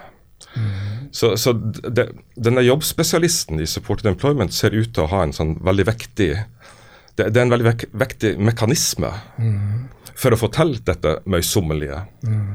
Mm. 0.56 1.10
Så, 1.12 1.34
så 1.38 1.54
det, 1.54 2.08
denne 2.40 2.64
jobbspesialisten 2.64 3.60
i 3.62 3.68
Supported 3.70 4.10
Employment 4.12 4.54
ser 4.56 4.74
ut 4.78 4.94
til 4.96 5.06
å 5.06 5.12
ha 5.12 5.26
en 5.26 5.36
sånn 5.36 5.58
veldig 5.66 5.86
vektig 5.90 6.32
det, 7.20 7.30
det 7.34 7.42
er 7.42 7.48
en 7.48 7.54
veldig 7.54 7.68
vek, 7.68 7.86
vektig 8.00 8.34
mekanisme 8.40 9.12
mm. 9.40 10.14
for 10.16 10.36
å 10.36 10.40
få 10.40 10.50
til 10.56 10.78
dette 10.88 11.18
møysommelige 11.30 12.00
mm. 12.24 12.46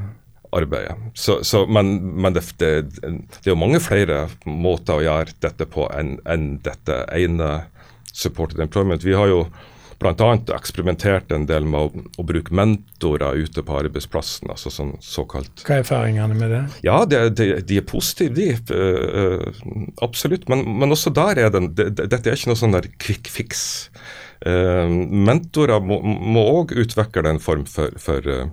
arbeidet. 0.57 0.97
Så, 1.13 1.43
så, 1.45 1.65
men, 1.69 1.93
men 2.23 2.37
det, 2.37 2.47
det, 2.63 2.73
det, 3.03 3.43
er 3.45 3.53
jo 3.53 3.61
mange 3.61 3.83
flere 3.85 4.25
måter 4.49 4.97
å 4.97 5.05
gjøre 5.05 5.37
dette 5.45 5.69
på 5.71 5.87
enn, 5.93 6.17
enn 6.25 6.55
dette 6.65 7.03
ene 7.13 7.53
Supported 8.15 8.63
Employment. 8.63 9.05
Vi 9.05 9.17
har 9.19 9.29
jo 9.29 9.45
bl.a. 10.01 10.29
eksperimentert 10.57 11.33
en 11.35 11.47
del 11.49 11.67
med 11.69 11.81
å, 11.81 12.05
å, 12.19 12.25
bruke 12.27 12.55
mentorer 12.55 13.39
ute 13.45 13.65
på 13.65 13.77
arbeidsplassen. 13.79 14.51
altså 14.53 14.73
sånn 14.73 14.95
såkalt. 15.05 15.65
Hva 15.67 15.79
er 15.79 15.85
erfaringene 15.85 16.39
med 16.39 16.55
det? 16.55 16.63
Ja, 16.87 17.03
De, 17.09 17.21
de, 17.31 17.51
de 17.67 17.79
er 17.81 17.87
positive, 17.89 18.35
de. 18.37 18.51
Uh, 18.71 19.93
absolutt. 20.05 20.49
Men, 20.53 20.65
men, 20.81 20.95
også 20.95 21.13
der 21.15 21.45
er 21.47 21.55
det, 21.55 21.65
det, 21.79 21.89
Dette 22.03 22.31
er 22.31 22.39
ikke 22.39 22.53
noe 22.53 22.61
sånn 22.61 22.77
der 22.77 22.91
quick 23.03 23.31
fix. 23.33 23.89
Uh, 24.45 24.89
mentorer 24.91 25.81
må 25.85 26.43
òg 26.61 26.75
utvikle 26.77 27.31
en 27.31 27.43
form 27.43 27.65
for, 27.71 27.95
for 28.01 28.29
uh, 28.29 28.49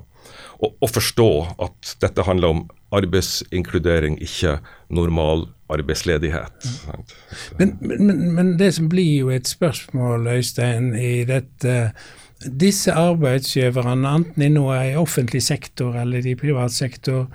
å, 0.62 0.69
å, 0.69 0.88
forstå 0.89 1.31
at 1.65 1.95
dette 2.03 2.25
handler 2.27 2.55
om 2.55 2.62
arbeidsinkludering, 2.95 4.19
ikke 4.24 4.60
normal 4.93 5.48
arbeidsledighet. 5.73 6.69
Men, 7.59 7.77
men, 7.79 8.33
men, 8.35 8.57
det 8.59 8.73
som 8.77 8.89
blir 8.89 9.19
jo 9.19 9.29
et 9.33 9.47
spørsmål, 9.47 10.27
Øystein, 10.37 10.93
i 10.95 11.23
dette 11.29 11.91
Disse 12.41 12.89
arbeidsgiverne, 12.97 14.09
enten 14.17 14.41
de 14.41 14.47
nå 14.49 14.63
er 14.73 14.85
i 14.87 14.95
offentlig 14.97 15.43
sektor 15.45 15.93
eller 16.01 16.25
i 16.25 16.33
privat 16.33 16.73
sektor, 16.73 17.27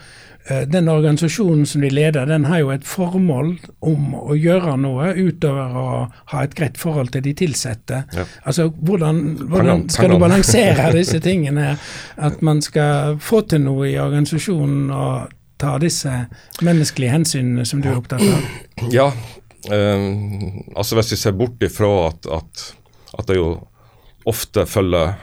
eh, 0.48 0.64
den 0.66 0.88
organisasjonen 0.90 1.62
som 1.66 1.84
de 1.84 1.90
leder, 1.94 2.26
den 2.26 2.48
har 2.50 2.58
jo 2.58 2.72
et 2.74 2.82
formål 2.84 3.52
om 3.86 4.16
å 4.18 4.34
gjøre 4.34 4.74
noe 4.82 5.12
utover 5.14 5.78
å 5.78 5.86
ha 6.32 6.42
et 6.42 6.58
greit 6.58 6.82
forhold 6.82 7.14
til 7.14 7.22
de 7.22 7.36
ansatte. 7.46 8.02
Ja. 8.16 8.26
Altså, 8.42 8.66
hvordan, 8.66 9.22
hvordan 9.46 9.88
skal 9.88 10.10
du 10.10 10.18
balansere 10.18 10.90
disse 10.98 11.22
tingene? 11.22 11.76
At 12.16 12.42
man 12.42 12.62
skal 12.62 13.20
få 13.22 13.44
til 13.46 13.62
noe 13.62 13.86
i 13.92 13.98
organisasjonen 14.02 14.90
og 14.90 15.35
ta 15.60 15.76
disse 15.82 16.12
menneskelige 16.64 17.14
hensynene 17.14 17.64
som 17.68 17.82
du 17.82 17.90
er 17.90 17.98
opptatt 17.98 18.24
av? 18.24 18.50
Ja, 18.92 19.08
um, 19.72 20.60
altså 20.76 20.98
hvis 20.98 21.14
vi 21.14 21.20
ser 21.20 21.36
bort 21.38 21.62
ifra 21.64 21.90
at, 22.10 22.28
at, 22.38 22.68
at 23.16 23.30
det 23.30 23.40
jo 23.40 23.50
ofte 24.26 24.66
følger, 24.68 25.14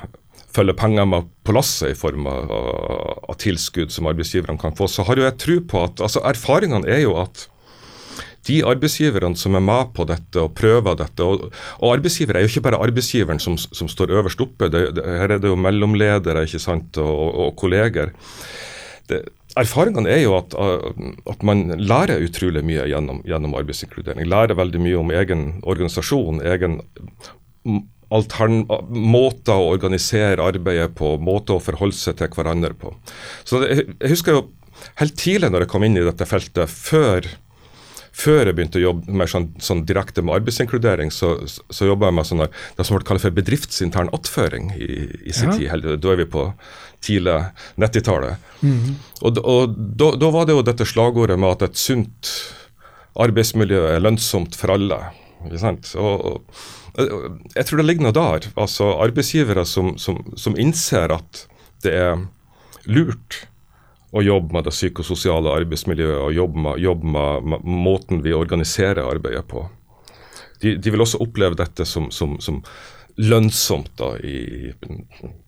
følger 0.55 0.77
penger 0.79 1.07
med 1.09 1.31
på 1.45 1.55
lasset 1.55 1.93
i 1.93 1.97
form 1.99 2.27
av, 2.31 2.51
av, 2.53 3.35
tilskudd 3.41 3.91
som 3.93 4.07
arbeidsgiverne 4.09 4.59
kan 4.61 4.75
få, 4.77 4.87
så 4.87 5.05
har 5.07 5.19
jo 5.19 5.27
jeg 5.27 5.39
tro 5.43 5.57
på 5.73 5.81
at 5.89 6.03
altså 6.05 6.23
Erfaringene 6.29 6.87
er 6.89 7.03
jo 7.03 7.17
at 7.21 7.47
de 8.47 8.57
arbeidsgiverne 8.67 9.39
som 9.39 9.55
er 9.55 9.63
med 9.63 9.93
på 9.95 10.03
dette 10.07 10.41
og 10.41 10.51
prøver 10.57 10.97
dette 10.99 11.23
og, 11.23 11.45
og 11.79 11.93
arbeidsgiver 11.93 12.35
er 12.35 12.43
jo 12.43 12.51
ikke 12.51 12.65
bare 12.65 12.81
arbeidsgiveren 12.83 13.39
som, 13.39 13.55
som 13.55 13.87
står 13.91 14.11
øverst 14.17 14.41
oppe, 14.43 14.67
det, 14.71 14.89
det, 14.97 15.05
her 15.05 15.35
er 15.35 15.43
det 15.43 15.51
jo 15.51 15.59
mellomledere 15.59 16.43
ikke 16.47 16.59
sant, 16.63 16.99
og, 16.99 17.11
og, 17.11 17.39
og 17.45 17.55
kolleger. 17.59 18.11
Det, 19.07 19.21
Erfaringene 19.59 20.09
er 20.09 20.23
jo 20.23 20.33
at, 20.39 20.55
at, 21.29 21.43
man 21.45 21.67
lærer 21.77 22.23
utrolig 22.25 22.63
mye 22.65 22.87
gjennom, 22.89 23.21
gjennom, 23.27 23.53
arbeidsinkludering. 23.59 24.25
Lærer 24.29 24.57
veldig 24.57 24.81
mye 24.81 25.01
om 25.01 25.13
egen 25.13 25.43
organisasjon, 25.61 26.41
egen 26.55 26.79
måter 28.13 29.53
å 29.53 29.69
organisere 29.73 30.45
arbeidet 30.45 30.93
på, 30.97 31.15
måter 31.21 31.57
å 31.57 31.63
forholde 31.63 31.97
seg 31.97 32.17
til 32.19 32.33
hverandre 32.33 32.73
på. 32.77 32.93
Så 33.45 33.61
Jeg, 33.65 33.87
jeg 33.99 34.13
husker 34.15 34.37
jo 34.37 34.43
helt 34.99 35.17
tidlig 35.19 35.51
når 35.53 35.65
jeg 35.65 35.73
kom 35.73 35.85
inn 35.85 35.97
i 36.01 36.05
dette 36.05 36.27
feltet, 36.29 36.69
før 36.69 37.29
før 38.13 38.45
jeg 38.45 38.55
begynte 38.55 38.77
å 38.77 38.83
jobbe 38.83 39.15
mer 39.17 39.29
sånn, 39.29 39.47
sånn 39.63 39.83
direkte 39.89 40.21
med 40.21 40.37
arbeidsinkludering, 40.37 41.11
så, 41.11 41.33
så 41.49 41.87
jobba 41.89 42.11
jeg 42.11 42.17
med 42.19 42.29
sånn 42.29 42.43
det 42.45 42.85
som 42.85 42.97
ble 42.97 43.07
kalt 43.09 43.23
for 43.23 43.33
bedriftsintern 43.33 44.11
attføring 44.13 44.69
i, 44.77 44.89
i 45.25 45.33
sin 45.33 45.49
ja. 45.49 45.57
tid. 45.57 45.87
Da 46.03 46.13
er 46.13 46.21
vi 46.21 46.27
på 46.35 46.45
tidlig 47.03 47.39
90-tallet. 47.81 48.51
Mm. 48.61 48.93
Og, 49.25 49.41
og 49.41 49.73
da, 49.73 50.11
da, 50.19 50.29
var 50.35 50.47
det 50.47 50.57
jo 50.57 50.67
dette 50.67 50.87
slagordet 50.87 51.39
med 51.41 51.57
at 51.57 51.65
et 51.69 51.81
sunt 51.81 52.35
arbeidsmiljø 53.19 53.81
er 53.95 54.03
lønnsomt 54.03 54.55
for 54.57 54.75
alle. 54.75 54.99
Ikke 55.47 55.61
sant? 55.61 55.89
Og, 55.99 56.45
og 56.93 57.57
jeg 57.57 57.65
tror 57.65 57.81
det 57.81 57.87
ligger 57.87 58.07
noe 58.07 58.15
der. 58.15 58.47
Altså 58.53 58.93
Arbeidsgivere 59.03 59.65
som, 59.69 59.95
som, 60.01 60.21
som 60.39 60.57
innser 60.59 61.13
at 61.17 61.45
det 61.83 61.97
er 61.97 62.23
lurt 62.85 63.43
å 64.13 64.21
jobbe 64.21 64.53
med 64.53 64.67
det 64.67 64.73
psykososiale 64.75 65.53
arbeidsmiljøet 65.57 66.19
og 66.21 66.35
jobbe 66.37 66.65
med, 66.67 66.81
jobbe 66.83 67.13
med 67.13 67.65
måten 67.65 68.21
vi 68.25 68.35
organiserer 68.37 69.01
arbeidet 69.03 69.47
på. 69.49 69.65
De, 70.61 70.75
de 70.77 70.93
vil 70.93 71.03
også 71.03 71.21
oppleve 71.25 71.57
dette 71.59 71.85
som, 71.89 72.11
som, 72.13 72.37
som 72.39 72.61
lønnsomt 73.17 73.91
da, 73.99 74.13
i, 74.21 74.71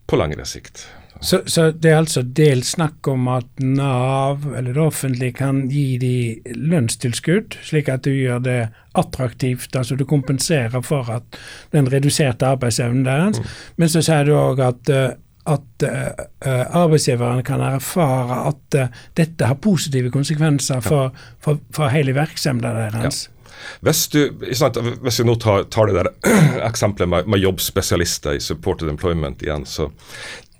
på 0.06 0.20
lengre 0.20 0.48
sikt. 0.50 0.88
Så, 1.22 1.40
så, 1.48 1.70
det 1.72 1.94
er 1.94 2.02
altså 2.02 2.26
dels 2.36 2.74
snakk 2.76 3.08
om 3.08 3.30
at 3.32 3.48
Nav 3.64 4.44
eller 4.52 4.76
det 4.76 4.82
offentlige 4.84 5.38
kan 5.38 5.62
gi 5.72 5.96
de 6.02 6.16
lønnstilskudd, 6.52 7.56
slik 7.64 7.88
at 7.90 8.04
du 8.04 8.12
gjør 8.12 8.42
det 8.44 8.58
attraktivt, 9.00 9.76
altså 9.76 9.96
du 9.96 10.04
kompenserer 10.08 10.84
for 10.84 11.08
at 11.14 11.40
den 11.76 11.88
reduserte 11.92 12.50
arbeidsevnen 12.50 13.06
deres. 13.08 13.40
Mm. 13.40 13.54
Men 13.80 13.94
så 13.94 14.04
sier 14.04 14.28
du 14.28 14.36
òg 14.36 14.62
at 14.66 14.92
uh, 14.92 15.16
at 15.46 15.86
uh, 15.86 16.66
arbeidsgiveren 16.82 17.44
kan 17.46 17.62
erfare 17.62 18.42
at 18.50 18.78
uh, 18.80 19.04
dette 19.18 19.50
har 19.50 19.62
positive 19.62 20.12
konsekvenser 20.14 20.82
for, 20.86 21.14
for, 21.44 21.62
for 21.76 21.94
hele 21.94 22.16
virksomheten 22.18 22.94
deres. 22.94 23.26
Ja. 23.28 23.32
Hvis, 23.86 24.08
du, 24.12 24.20
hvis 24.40 25.20
vi 25.20 25.28
nå 25.28 25.36
tar, 25.42 25.68
tar 25.72 25.90
det 25.90 26.00
der 26.00 26.10
eksempelet 26.70 27.10
med, 27.12 27.30
med, 27.32 27.42
jobbspesialister 27.44 28.38
i 28.38 28.44
supported 28.44 28.90
employment 28.92 29.44
igjen, 29.46 29.66
så 29.70 29.90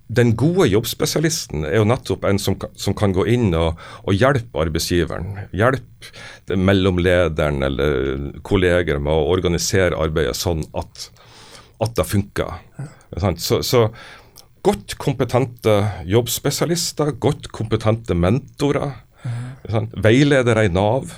den 0.08 0.36
gode 0.38 0.68
jobbspesialisten 0.70 1.66
er 1.66 1.80
jo 1.80 1.88
nettopp 1.90 2.28
en 2.30 2.38
som, 2.42 2.58
som 2.78 2.94
kan 2.98 3.14
gå 3.16 3.26
inn 3.34 3.50
og, 3.58 3.80
og 4.06 4.14
hjelpe 4.14 4.62
arbeidsgiveren. 4.62 5.48
Hjelpe 5.56 6.58
mellomlederen 6.62 7.66
eller 7.66 8.28
kolleger 8.46 9.02
med 9.02 9.14
å 9.14 9.32
organisere 9.34 9.98
arbeidet 9.98 10.38
sånn 10.38 10.62
at, 10.78 11.08
at 11.82 11.98
det 11.98 12.06
funker. 12.06 12.62
Så, 13.42 13.64
så 13.66 13.88
godt 14.66 14.96
kompetente 15.02 15.76
jobbspesialister, 16.10 17.14
godt 17.22 17.52
kompetente 17.54 18.18
mentorer, 18.18 18.92
mm. 19.24 19.92
veiledere 20.04 20.66
i 20.66 20.74
Nav. 20.74 21.14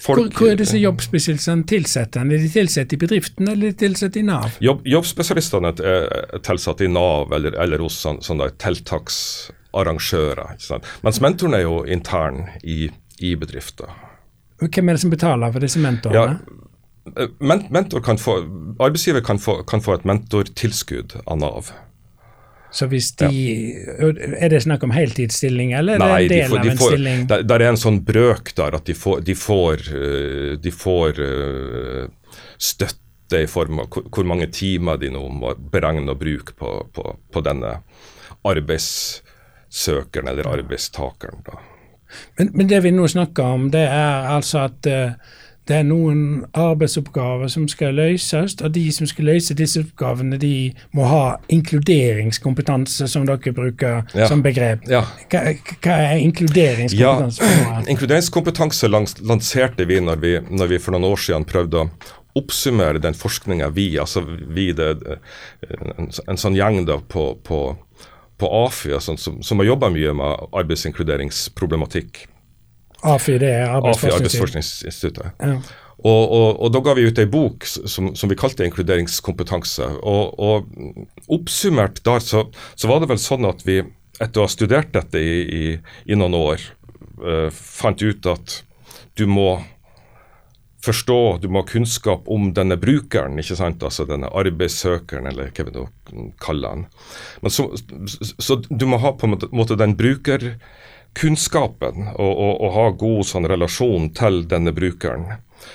Folk, 0.00 0.18
hvor, 0.18 0.28
hvor, 0.38 0.48
er 0.54 0.56
disse 0.56 0.78
jobbspesialistene 0.80 1.66
tilsatt? 1.68 2.16
Er 2.16 2.24
de 2.30 2.48
tilsatt 2.48 2.92
i 2.96 2.98
bedriften 3.00 3.50
eller 3.52 3.68
er 3.68 3.74
de 3.74 3.80
tilsatt 3.82 4.16
i 4.16 4.22
Nav? 4.24 4.56
Jobb, 4.64 4.80
jobbspesialistene 4.88 5.74
er 5.76 6.40
tilsatt 6.46 6.80
i 6.80 6.88
Nav 6.88 7.34
eller, 7.36 7.52
eller 7.60 7.84
hos 7.84 7.98
sånn, 8.00 8.22
sånne 8.24 8.48
tiltaksarrangører. 8.62 10.56
Mens 11.04 11.20
mentoren 11.20 11.58
er 11.58 11.66
jo 11.66 11.82
intern 11.84 12.46
i, 12.64 12.88
i 13.20 13.34
bedrifter. 13.36 13.92
Hvem 14.64 14.88
er 14.88 14.96
det 14.96 15.04
som 15.04 15.12
betaler 15.12 15.52
for 15.52 15.60
disse 15.64 15.80
mentorene? 15.84 16.16
Ja, 16.16 17.30
mentor 17.68 18.00
kan 18.04 18.18
få, 18.20 18.40
arbeidsgiver 18.80 19.20
kan 19.24 19.38
få, 19.40 19.60
kan 19.68 19.84
få 19.84 19.98
et 19.98 20.08
mentortilskudd 20.08 21.20
av 21.26 21.40
Nav. 21.44 21.72
Så 22.70 22.86
hvis 22.90 23.10
de 23.18 23.28
ja. 23.30 24.10
Er 24.38 24.52
det 24.52 24.62
snakk 24.62 24.84
om 24.86 24.92
heltidsstilling, 24.94 25.72
eller 25.78 25.98
Nei, 25.98 26.10
er 26.10 26.28
det 26.30 26.40
en 26.44 26.54
del 26.54 26.54
de 26.54 26.54
får, 26.54 26.60
de 26.60 26.60
av 26.60 26.72
en 26.72 26.80
får, 26.80 26.94
stilling? 26.94 27.24
Der, 27.32 27.44
der, 27.50 27.64
er 27.64 27.74
en 27.74 27.80
sånn 27.80 28.00
brøk 28.06 28.52
der 28.58 28.76
at 28.78 28.86
de 28.86 28.96
får, 28.96 29.24
de 29.26 29.36
får, 29.38 29.82
eh, 29.98 30.52
de 30.62 30.72
får 30.74 31.18
uh, 31.18 32.36
støtte 32.62 33.42
i 33.42 33.50
form 33.50 33.82
av 33.82 33.98
hvor 33.98 34.26
mange 34.26 34.48
timer 34.54 35.00
de 35.02 35.10
nå 35.14 35.24
må 35.34 35.54
beregne 35.72 36.14
og 36.14 36.22
bruke 36.22 36.54
på, 36.58 36.70
på, 36.94 37.04
på 37.30 37.42
denne 37.46 37.76
arbeidssøkeren 38.46 40.30
eller 40.30 40.48
arbeidstakeren. 40.50 41.44
Men, 42.38 42.50
men, 42.54 42.66
det 42.70 42.80
vi 42.86 42.94
nå 42.94 43.06
snakker 43.10 43.54
om, 43.58 43.68
det 43.74 43.86
er 43.86 44.30
altså 44.34 44.66
at 44.66 44.90
uh, 44.90 45.36
det 45.70 45.76
er 45.78 45.84
noen 45.86 46.22
arbeidsoppgaver 46.58 47.50
som 47.52 47.66
skal 47.70 47.94
løses, 47.94 48.56
og 48.58 48.72
de 48.74 48.82
som 48.94 49.06
skal 49.06 49.28
løse 49.30 49.54
disse 49.54 49.84
oppgavene, 49.84 50.38
de 50.40 50.72
må 50.96 51.06
ha 51.06 51.36
inkluderingskompetanse, 51.52 53.06
som 53.10 53.28
dere 53.28 53.52
bruker 53.54 54.00
ja. 54.18 54.26
som 54.30 54.42
begrep. 54.42 54.82
Ja. 54.90 55.04
Hva, 55.30 55.44
hva, 55.78 55.98
er 56.10 56.24
inkluderingskompetanse? 56.24 57.50
Ja, 57.54 57.82
inkluderingskompetanse 57.86 58.90
lanserte 58.90 59.86
vi 59.86 60.00
når, 60.02 60.24
vi 60.24 60.34
når 60.50 60.74
vi 60.74 60.80
for 60.82 60.96
noen 60.96 61.06
år 61.12 61.22
siden 61.22 61.46
prøvde 61.48 61.84
å 61.84 61.90
oppsummere 62.40 63.02
den 63.02 63.14
forskninga 63.18 63.70
vi, 63.74 63.92
altså 63.98 64.24
vi 64.26 64.70
det, 64.76 64.90
en, 65.70 66.10
en, 66.10 66.38
sånn 66.38 66.58
gjeng 66.58 66.82
da 66.88 66.98
på, 67.02 67.32
på, 67.46 67.62
på 68.42 68.52
AFI, 68.64 68.96
altså, 68.98 69.16
som, 69.18 69.38
som 69.46 69.62
har 69.62 69.70
jobba 69.70 69.90
mye 69.94 70.14
med 70.18 70.50
arbeidsinkluderingsproblematikk 70.62 72.24
AFI, 73.02 73.38
det 73.40 73.52
er 73.62 73.70
Arbeidsforskningsinstituttet. 73.78 75.32
Ja. 75.40 75.56
Og, 76.00 76.32
og, 76.32 76.60
og, 76.64 76.70
da 76.72 76.80
ga 76.84 76.94
vi 76.96 77.04
ut 77.10 77.18
ei 77.20 77.28
bok 77.28 77.66
som, 77.68 78.14
som, 78.16 78.30
vi 78.30 78.38
kalte 78.40 78.64
'Inkluderingskompetanse'. 78.64 79.88
Og, 80.00 80.38
og 80.40 80.68
Oppsummert 81.28 82.00
der 82.04 82.24
så, 82.24 82.46
så, 82.74 82.88
var 82.88 83.02
det 83.02 83.10
vel 83.10 83.20
sånn 83.20 83.44
at 83.48 83.66
vi, 83.66 83.82
etter 84.16 84.40
å 84.40 84.46
ha 84.48 84.52
studert 84.52 84.94
dette 84.96 85.20
i, 85.20 85.36
i, 85.44 85.66
i 86.08 86.16
noen 86.16 86.38
år, 86.38 86.64
uh, 87.20 87.48
fant 87.52 88.00
ut 88.00 88.30
at 88.32 88.62
du 89.20 89.26
må 89.28 89.60
forstå, 90.80 91.38
du 91.42 91.50
må 91.52 91.60
ha 91.60 91.68
kunnskap 91.68 92.28
om 92.32 92.54
denne 92.56 92.78
brukeren, 92.80 93.36
ikke 93.40 93.58
sant, 93.58 93.82
altså 93.84 94.06
denne 94.08 94.30
arbeidssøkeren, 94.32 95.28
eller 95.28 95.50
hva 95.52 95.66
vi 95.66 95.74
nå 95.74 95.84
kaller 96.40 96.78
den. 96.78 96.86
Men 97.44 97.52
så, 97.52 97.66
så, 98.40 98.56
du 98.56 98.86
må 98.88 99.00
ha 99.02 99.12
på 99.12 99.28
en 99.28 99.36
måte 99.52 99.76
den 99.76 99.98
bruker 100.00 100.54
kunnskapen 101.18 102.12
og, 102.14 102.30
og, 102.30 102.52
og 102.60 102.74
ha 102.76 102.86
god 103.00 103.26
sånn, 103.28 103.48
relasjon 103.50 104.10
til 104.16 104.44
denne 104.50 104.74
brukeren. 104.76 105.26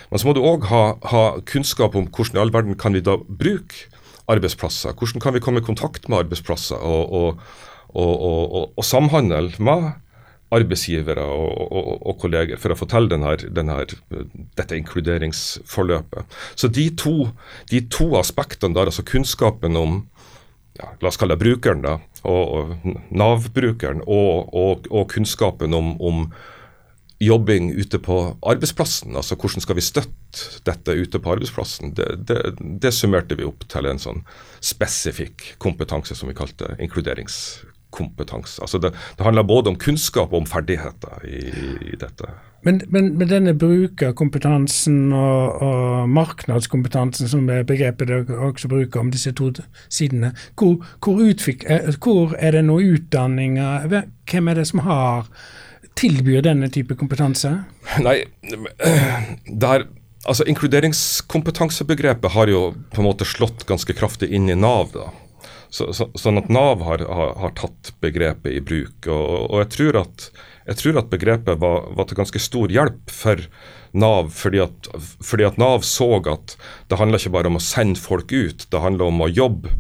Men 0.09 0.21
så 0.21 0.29
må 0.29 0.35
du 0.35 0.41
òg 0.45 0.65
ha, 0.71 0.85
ha, 1.11 1.25
kunnskap 1.49 1.97
om 1.97 2.07
hvordan 2.09 2.39
i 2.39 2.43
all 2.43 2.53
verden 2.55 2.79
kan 2.79 2.95
vi 2.95 3.03
da 3.05 3.17
bruke 3.19 3.89
arbeidsplasser. 4.31 4.95
Hvordan 4.97 5.21
kan 5.21 5.35
vi 5.35 5.43
komme 5.43 5.61
i 5.61 5.67
kontakt 5.67 6.09
med 6.09 6.25
arbeidsplasser 6.25 6.81
og, 6.81 7.37
og 7.95 8.83
samhandle 8.83 9.51
med 9.63 9.93
arbeidsgivere 10.53 11.23
og, 11.25 12.11
kolleger 12.21 12.59
for 12.61 12.73
å 12.73 13.05
denne, 13.09 13.33
denne, 13.49 13.77
dette 14.57 14.77
inkluderingsforløpet. 14.77 16.35
Så 16.55 16.69
de 16.69 16.89
to, 16.97 17.29
de 17.71 17.81
to 17.91 18.11
aspektene 18.19 18.77
der, 18.77 18.91
altså 18.91 19.05
kunnskapen 19.07 19.77
om 19.79 20.03
ja, 20.79 20.91
la 21.01 21.11
oss 21.11 21.19
kalle 21.19 21.37
det 21.37 21.43
brukeren, 21.45 21.85
da, 21.85 21.99
og, 22.27 22.75
Nav-brukeren, 23.15 24.03
og, 24.05 24.51
og, 24.53 24.89
og, 24.91 25.07
kunnskapen 25.13 25.75
om, 25.77 25.93
om 26.01 26.25
jobbing 27.23 27.71
ute 27.77 27.99
på 28.03 28.17
arbeidsplassen. 28.43 29.15
Altså 29.15 29.37
hvordan 29.39 29.63
skal 29.63 29.77
vi 29.77 29.85
støtte 29.85 30.61
dette 30.67 30.97
ute 30.99 31.21
på 31.21 31.31
arbeidsplassen. 31.31 31.93
Det, 31.95 32.09
det, 32.27 32.41
det 32.59 32.91
summerte 32.91 33.37
vi 33.39 33.47
opp 33.47 33.63
til 33.71 33.87
en 33.87 34.01
sånn 34.01 34.25
spesifikk 34.59 35.53
kompetanse 35.63 36.17
som 36.17 36.31
vi 36.31 36.35
kalte 36.37 36.75
inkluderingskompetanse. 36.75 37.74
Altså 37.99 38.81
det, 38.81 38.93
det 39.17 39.25
handler 39.25 39.47
både 39.47 39.71
om 39.73 39.79
kunnskap 39.79 40.33
og 40.33 40.43
om 40.43 40.49
ferdigheter 40.49 41.25
i, 41.27 41.41
i 41.93 41.97
dette. 41.99 42.29
Men, 42.65 42.81
men, 42.89 43.11
men, 43.17 43.29
denne 43.29 43.53
brukerkompetansen 43.53 45.13
og, 45.13 45.61
og 45.61 46.09
markedskompetansen, 46.09 47.29
som 47.29 47.49
er 47.53 47.65
begrepet 47.67 48.09
dere 48.09 48.39
også 48.47 48.71
bruker 48.71 49.03
om 49.03 49.11
disse 49.13 49.35
to 49.37 49.51
sidene, 49.85 50.31
hvor, 50.57 50.79
hvor, 50.97 51.21
utfik, 51.21 51.67
eh, 51.69 51.91
hvor 52.01 52.33
er 52.39 52.57
det 52.57 52.63
noen 52.65 52.97
utdanninger? 52.97 53.85
Hvem 54.31 54.49
er 54.49 54.57
det 54.57 54.65
som 54.71 54.81
har 54.87 55.29
tilbyr 55.95 56.41
denne 56.47 56.71
type 56.73 56.97
kompetanse? 56.97 57.53
Nei, 58.01 58.17
der, 59.45 59.85
altså 60.25 60.47
Inkluderingskompetansebegrepet 60.49 62.33
har 62.33 62.49
jo 62.49 62.71
på 62.93 63.03
en 63.03 63.09
måte 63.11 63.29
slått 63.29 63.67
ganske 63.69 63.93
kraftig 63.93 64.31
inn 64.33 64.49
i 64.49 64.57
Nav. 64.57 64.89
da. 64.95 65.11
Så, 65.75 65.89
så, 65.97 66.07
sånn 66.15 66.39
at 66.39 66.51
Nav 66.53 66.83
har, 66.87 67.01
har, 67.03 67.33
har, 67.41 67.55
tatt 67.57 67.91
begrepet 68.03 68.53
i 68.53 68.61
bruk. 68.63 69.09
Og, 69.11 69.49
og 69.49 69.63
jeg 69.63 69.71
tror 69.75 70.03
at 70.05 70.29
jeg 70.65 70.79
tror 70.79 70.99
at 71.01 71.09
begrepet 71.11 71.59
var, 71.61 71.89
var, 71.93 72.07
til 72.09 72.17
ganske 72.17 72.41
stor 72.41 72.71
hjelp 72.73 73.11
for 73.13 73.41
Nav, 73.95 74.31
fordi 74.33 74.63
at, 74.63 74.87
fordi 75.23 75.45
at 75.45 75.59
Nav 75.61 75.83
så 75.85 76.07
at 76.31 76.55
det 76.89 76.97
handla 76.99 77.19
ikke 77.21 77.35
bare 77.35 77.51
om 77.51 77.59
å 77.59 77.63
sende 77.63 78.01
folk 78.01 78.33
ut, 78.33 78.65
det 78.71 78.81
handler 78.81 79.11
om 79.11 79.21
å 79.21 79.29
jobbe 79.29 79.75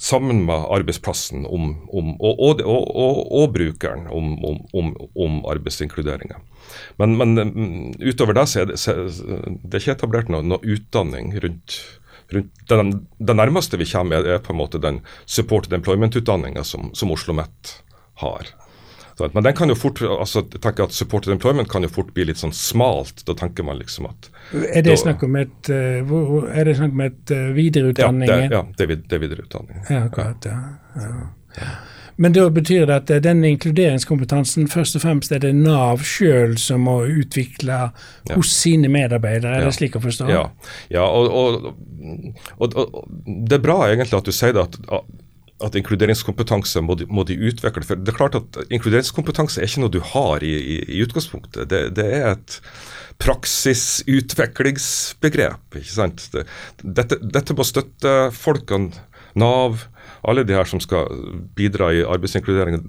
sammen 0.00 0.42
med 0.46 0.66
arbeidsplassen 0.76 1.46
om, 1.48 1.70
om, 1.88 2.14
og, 2.20 2.60
og, 2.60 2.90
og, 3.32 3.46
brukeren 3.54 4.06
om, 4.12 4.34
om 5.16 5.38
arbeidsinkluderinga. 5.48 6.40
Men, 7.00 7.16
men, 7.16 7.36
mm, 7.36 7.94
utover 8.04 8.36
det 8.36 8.46
så 8.50 8.62
er 8.62 8.72
det, 8.72 8.80
så, 8.80 8.96
det 9.06 9.78
er 9.78 9.84
ikke 9.84 9.96
etablert 9.96 10.32
noe, 10.32 10.44
noe 10.44 10.60
utdanning 10.76 11.32
rundt, 11.40 11.78
den, 12.30 12.92
det 13.18 13.36
nærmeste 13.36 13.78
vi 13.80 13.86
kommer, 13.86 14.26
er, 14.26 14.38
på 14.42 14.52
en 14.52 14.60
måte 14.60 14.80
den 14.82 15.00
supported 15.24 15.72
employment-utdanninga 15.78 16.64
som, 16.64 16.90
som 16.94 17.12
Oslo 17.12 17.32
OsloMet 17.32 17.82
har. 18.22 18.46
Men 19.32 19.42
den 19.42 19.54
kan 19.56 19.68
jo 19.68 19.74
fort, 19.74 20.02
altså, 20.02 20.42
tenker 20.42 20.84
at 20.84 20.92
supported 20.92 21.32
employment 21.32 21.70
kan 21.72 21.82
jo 21.82 21.88
fort 21.88 22.12
bli 22.14 22.26
litt 22.28 22.40
sånn 22.40 22.52
smalt. 22.52 23.22
Da 23.24 23.32
tenker 23.38 23.64
man 23.64 23.78
liksom 23.80 24.10
at 24.10 24.28
Er 24.52 24.84
det 24.84 24.98
snakk 25.00 25.24
om 25.24 25.38
et, 25.40 25.70
uh, 25.72 26.50
er 26.52 26.68
det 26.68 26.76
snakk 26.76 26.92
om 26.92 27.04
et 27.06 27.32
uh, 27.32 27.48
videreutdanning? 27.56 28.28
Ja, 28.28 28.36
det, 28.36 28.50
ja, 28.52 28.62
det, 28.76 28.88
er, 28.88 29.00
det 29.08 29.16
er 29.16 29.22
videreutdanning. 29.24 29.80
Ja, 29.88 30.02
akkurat, 30.10 30.44
ja. 30.44 30.58
ja. 31.56 31.70
Men 32.16 32.32
da 32.32 32.48
betyr 32.50 32.86
det 32.88 32.94
at 32.94 33.10
den 33.10 33.24
denne 33.26 33.50
inkluderingskompetansen 33.52 34.70
først 34.72 34.96
og 34.96 35.02
fremst 35.04 35.32
er 35.34 35.40
det 35.42 35.52
Nav 35.56 36.00
sjøl 36.06 36.56
som 36.60 36.80
må 36.88 36.96
utvikle 37.04 37.90
hos 38.32 38.52
sine 38.56 38.88
medarbeidere, 38.92 39.58
er 39.58 39.64
det 39.68 39.74
slik 39.76 39.96
å 39.98 40.04
forstå? 40.04 40.24
Ja, 40.32 40.44
ja 40.92 41.04
og, 41.04 41.24
og, 41.28 41.50
og, 42.56 42.66
og, 42.72 42.86
det 43.26 43.54
er 43.58 43.66
bra 43.66 43.78
egentlig 43.90 44.20
at 44.20 44.28
du 44.28 44.34
sier 44.36 44.52
det 44.56 44.64
at 44.64 44.74
at 45.64 45.72
inkluderingskompetanse 45.78 46.82
må 46.84 46.94
de, 47.00 47.06
må 47.08 47.22
de, 47.24 47.32
utvikle. 47.48 47.84
For 47.86 47.96
det 47.96 48.12
er 48.12 48.18
klart 48.18 48.34
at 48.36 48.58
Inkluderingskompetanse 48.68 49.60
er 49.60 49.66
ikke 49.70 49.84
noe 49.86 49.94
du 49.94 50.00
har 50.12 50.38
i, 50.44 50.52
i, 50.52 50.76
i 50.98 51.00
utgangspunktet. 51.04 51.70
Det, 51.70 51.80
det, 51.96 52.06
er 52.18 52.26
et 52.34 52.50
praksisutviklingsbegrep. 53.24 55.64
ikke 55.80 55.94
sant? 55.94 56.18
Det, 56.34 56.42
dette, 56.82 57.16
dette 57.24 57.54
må 57.56 57.62
støtte 57.64 58.12
folkene, 58.36 58.92
Nav, 59.36 59.86
alle 60.26 60.44
de 60.46 60.56
her 60.56 60.68
som 60.68 60.80
skal 60.82 61.06
bidra 61.56 61.92
i 61.94 62.04
arbeidsinkludering. 62.06 62.80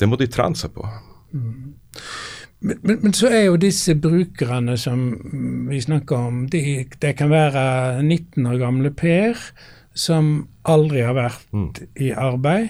Det 0.00 0.08
må 0.08 0.18
de 0.20 0.28
trene 0.30 0.58
seg 0.58 0.72
på. 0.74 0.86
Mm. 1.32 1.72
Men, 2.60 2.76
men, 2.82 2.98
men, 3.02 3.12
så 3.16 3.30
er 3.32 3.46
jo 3.46 3.60
disse 3.60 3.94
brukerne 3.96 4.76
som 4.80 5.04
vi 5.70 5.80
snakker 5.80 6.26
om, 6.28 6.42
de, 6.52 6.84
det 7.00 7.14
kan 7.16 7.30
være 7.32 8.02
19 8.02 8.48
år 8.50 8.58
gamle 8.60 8.90
Per 8.92 9.38
som 9.96 10.48
aldri 10.68 11.00
har 11.06 11.16
vært 11.16 11.46
mm. 11.56 11.70
i 12.04 12.12
arbeid. 12.12 12.68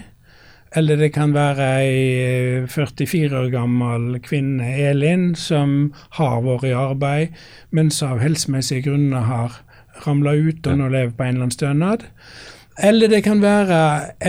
Eller 0.79 1.01
det 1.01 1.11
kan 1.17 1.33
være 1.35 1.67
ei 1.83 2.67
44 2.71 3.25
eh, 3.27 3.35
år 3.41 3.49
gammel 3.51 4.21
kvinne, 4.23 4.69
Elin, 4.79 5.33
som 5.35 5.91
har 6.21 6.45
vært 6.47 6.69
i 6.71 6.77
arbeid, 6.79 7.35
mens 7.75 7.99
av 8.07 8.23
helsemessige 8.23 8.87
grunner 8.87 9.27
har 9.27 9.59
ramla 10.07 10.37
ut 10.39 10.67
og 10.71 10.79
nå 10.79 10.87
lever 10.93 11.17
på 11.17 11.27
en 11.27 11.35
eller 11.35 11.49
annen 11.49 11.57
stønad. 11.57 12.07
Eller 12.79 13.09
det 13.09 13.25
kan 13.25 13.43
være 13.43 13.81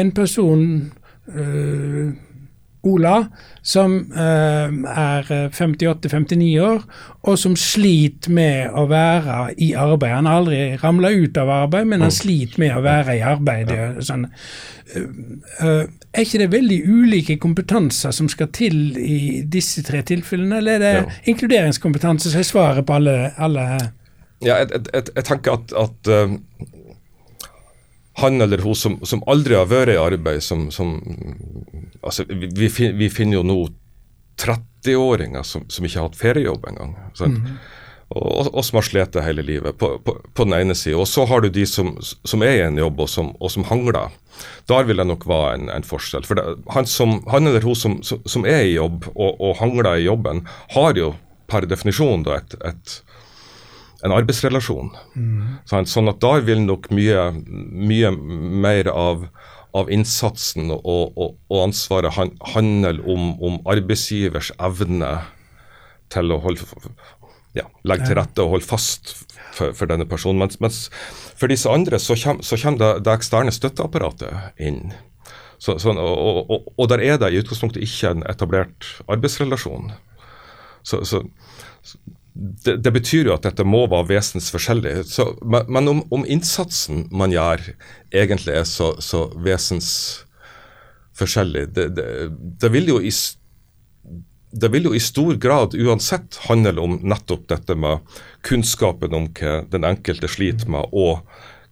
en 0.02 0.12
person 0.12 0.92
øh, 1.36 2.14
Ola, 2.82 3.28
som 3.62 3.94
uh, 4.16 4.74
er 4.90 5.28
58-59 5.54 6.62
år, 6.66 6.82
og 7.30 7.38
som 7.38 7.54
sliter 7.60 8.34
med 8.34 8.74
å 8.74 8.88
være 8.90 9.36
i 9.62 9.68
arbeid. 9.78 10.16
Han 10.16 10.30
har 10.30 10.40
aldri 10.42 10.62
ramla 10.82 11.12
ut 11.14 11.38
av 11.38 11.52
arbeid, 11.54 11.92
men 11.92 12.02
han 12.02 12.10
mm. 12.10 12.18
sliter 12.18 12.64
med 12.64 12.74
å 12.74 12.82
være 12.82 13.20
i 13.20 13.22
arbeid. 13.22 13.76
Sånn. 14.08 14.26
Uh, 14.96 15.06
uh, 15.62 15.84
er 16.12 16.26
ikke 16.26 16.42
det 16.42 16.50
veldig 16.56 16.80
ulike 16.90 17.38
kompetanser 17.44 18.18
som 18.18 18.28
skal 18.32 18.50
til 18.56 18.98
i 18.98 19.44
disse 19.46 19.86
tre 19.86 20.02
tilfellene, 20.08 20.58
eller 20.58 20.80
er 20.80 20.82
det 20.82 20.96
ja. 20.98 21.06
inkluderingskompetanse 21.32 22.34
som 22.34 22.42
er 22.42 22.50
svaret 22.50 22.88
på 22.88 22.98
alle, 22.98 23.18
alle 23.38 23.68
Ja, 24.42 24.58
jeg, 24.58 24.74
jeg, 24.74 25.06
jeg, 25.14 25.24
tenker 25.30 25.60
at, 25.60 25.72
at 25.78 26.10
han 28.14 28.42
eller 28.42 28.58
hun 28.58 28.76
som, 28.76 29.00
som, 29.06 29.24
aldri 29.28 29.56
har 29.56 29.70
vært 29.72 29.94
i 29.94 30.00
arbeid, 30.00 30.44
som, 30.44 30.68
som 30.72 30.98
altså, 32.02 32.26
vi, 32.28 32.68
vi, 32.68 33.10
finner 33.10 33.40
jo 33.40 33.44
nå 33.48 33.60
30-åringer 34.42 35.46
som, 35.48 35.64
som, 35.72 35.86
ikke 35.86 36.02
har 36.02 36.10
hatt 36.10 36.20
feriejobb 36.20 36.68
engang. 36.72 36.98
Mm. 37.20 37.54
Og, 38.12 38.50
og, 38.52 38.60
som 38.68 38.82
har 38.82 38.88
slitt 38.88 39.16
hele 39.24 39.46
livet, 39.48 39.78
på, 39.80 39.94
på, 40.04 40.18
på, 40.34 40.44
den 40.44 40.58
ene 40.58 40.76
siden. 40.76 41.00
Og 41.00 41.08
så 41.08 41.24
har 41.30 41.44
du 41.44 41.48
de 41.54 41.64
som, 41.70 41.94
som 42.02 42.44
er 42.44 42.58
i 42.58 42.66
en 42.66 42.80
jobb, 42.82 43.00
og 43.06 43.10
som, 43.10 43.32
og 43.40 43.54
som 43.54 43.64
hangler. 43.70 44.12
Der 44.68 44.88
vil 44.88 45.00
det 45.00 45.08
nok 45.08 45.24
være 45.30 45.54
en, 45.56 45.70
en 45.72 45.88
forskjell. 45.88 46.28
For 46.28 46.40
det, 46.40 46.58
han, 46.76 46.90
han, 47.32 47.48
eller 47.48 47.64
hun 47.64 48.04
som, 48.04 48.44
er 48.44 48.66
i 48.66 48.76
jobb 48.76 49.08
og, 49.14 49.40
og, 49.40 49.56
hangler 49.62 49.94
i 49.96 50.10
jobben, 50.10 50.44
har 50.76 51.00
jo 51.00 51.14
per 51.52 51.68
definisjon 51.70 52.28
da 52.28 52.42
et, 52.42 52.58
et 52.68 52.98
en 54.06 54.14
arbeidsrelasjon. 54.16 54.92
Mm. 55.16 55.48
Sånn 55.70 56.12
at 56.12 56.22
da 56.24 56.36
vil 56.46 56.64
nok 56.66 56.90
mye, 56.94 57.30
mye 57.92 58.12
mer 58.66 58.90
av, 58.92 59.28
av 59.78 59.92
innsatsen 59.94 60.74
og, 60.74 60.84
og, 61.16 61.36
og, 61.50 61.58
ansvaret 61.62 62.18
handle 62.54 62.98
om, 63.06 63.34
om, 63.40 63.60
arbeidsgivers 63.70 64.52
evne 64.60 65.14
til 66.12 66.34
å 66.34 66.40
holde, 66.44 66.66
ja, 67.58 67.68
legge 67.88 68.10
til 68.10 68.18
rette 68.20 68.44
og 68.44 68.58
holde 68.58 68.68
fast 68.68 69.14
for, 69.56 69.76
for 69.78 69.92
denne 69.92 70.08
personen. 70.10 70.42
Mens, 70.42 70.60
mens, 70.64 70.82
for 71.38 71.52
disse 71.52 71.70
andre 71.72 72.02
så 72.02 72.18
kommer, 72.20 72.46
så 72.46 72.60
kommer 72.60 72.82
det, 72.82 72.92
det, 73.06 73.16
eksterne 73.20 73.54
støtteapparatet 73.56 74.62
inn. 74.62 74.96
Så, 75.62 75.78
så, 75.78 75.94
og, 75.94 76.50
og, 76.50 76.72
og, 76.74 76.88
der 76.90 77.04
er 77.06 77.20
det 77.22 77.30
i 77.32 77.42
utgangspunktet 77.44 77.86
ikke 77.86 78.16
en 78.16 78.26
etablert 78.26 78.88
arbeidsrelasjon. 79.06 79.92
Så, 80.82 81.04
så 81.06 81.22
det, 82.34 82.78
det, 82.78 82.92
betyr 82.92 83.26
jo 83.28 83.34
at 83.36 83.44
dette 83.44 83.64
må 83.68 83.88
være 83.92 84.08
vesensforskjellig. 84.14 85.04
Så, 85.10 85.38
men, 85.44 85.66
men 85.68 85.88
om, 85.92 86.02
om, 86.14 86.26
innsatsen 86.26 87.08
man 87.12 87.32
gjør 87.34 87.62
egentlig 88.14 88.54
er 88.56 88.64
så, 88.68 89.02
så 89.04 89.32
vesensforskjellig, 89.44 91.68
det, 91.76 91.90
det, 91.98 92.06
det, 92.62 92.70
vil 92.72 92.88
jo 92.94 93.02
i, 93.04 93.12
det 94.64 94.70
vil 94.72 94.84
jo 94.90 94.94
i 94.96 95.00
stor 95.04 95.36
grad 95.42 95.76
uansett 95.76 96.40
handle 96.48 96.82
om 96.82 97.00
nettopp 97.04 97.48
dette 97.52 97.76
med 97.76 98.00
kunnskapen 98.48 99.14
om 99.18 99.28
hva 99.36 99.62
den 99.72 99.84
enkelte 99.88 100.28
sliter 100.32 100.68
med, 100.72 100.86
og 100.92 101.20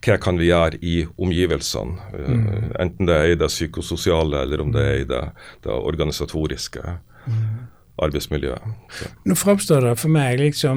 hva 0.04 0.16
kan 0.20 0.38
vi 0.40 0.46
gjøre 0.48 0.76
i 0.84 1.06
omgivelsene. 1.20 1.92
Mm. 2.12 2.72
Enten 2.80 3.06
det 3.08 3.16
er 3.16 3.26
i 3.32 3.40
det 3.40 3.48
psykososiale 3.52 4.36
eller 4.44 4.58
om 4.64 4.70
det 4.76 4.84
er 4.84 4.96
i 5.00 5.08
det, 5.08 5.24
det 5.64 5.72
organisatoriske. 5.72 6.82
Mm 7.28 7.59
arbeidsmiljøet. 8.02 8.62
Så. 8.96 9.04
Nå 9.24 9.34
framstår 9.38 9.80
det 9.88 9.98
for 10.00 10.08
meg 10.12 10.38
liksom 10.40 10.76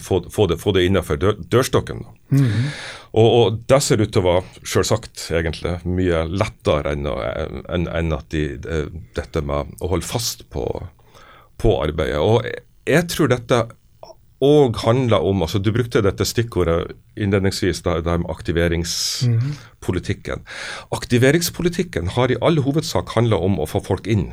Få, 0.00 0.22
få, 0.32 0.46
det, 0.48 0.56
få 0.58 0.72
det 0.74 0.86
innenfor 0.88 1.16
dør, 1.20 1.36
dørstokken. 1.52 2.04
Mm 2.30 2.44
-hmm. 2.44 2.68
og, 3.12 3.32
og, 3.32 3.58
det 3.68 3.82
ser 3.82 4.00
ut 4.00 4.12
til 4.12 4.22
å 4.22 4.28
være 4.28 4.44
selvsagt 4.64 5.30
egentlig 5.30 5.78
mye 5.84 6.28
lettere 6.28 6.92
enn, 6.92 7.06
enn, 7.68 7.88
enn 7.88 8.12
at 8.12 8.30
de, 8.30 8.58
dette 9.16 9.40
med 9.40 9.66
å 9.80 9.88
holde 9.88 10.06
fast 10.06 10.50
på, 10.50 10.86
på 11.58 11.82
arbeidet. 11.82 12.18
Og 12.18 12.44
jeg, 12.44 12.54
jeg 12.86 13.08
tror 13.08 13.28
dette 13.28 13.66
og 14.44 14.76
handler 14.84 15.24
om 15.26 15.42
altså 15.42 15.58
Du 15.58 15.72
brukte 15.74 16.02
dette 16.02 16.24
stikkordet 16.24 16.92
innledningsvis, 17.18 17.82
det, 17.82 18.04
der 18.06 18.18
med 18.22 18.30
aktiveringspolitikken. 18.30 20.38
Mm. 20.38 20.46
Aktiveringspolitikken 20.94 22.08
har 22.14 22.30
i 22.30 22.38
all 22.42 22.58
hovedsak 22.62 23.08
handla 23.16 23.36
om 23.42 23.58
å 23.58 23.66
få 23.66 23.80
folk 23.82 24.06
inn. 24.06 24.32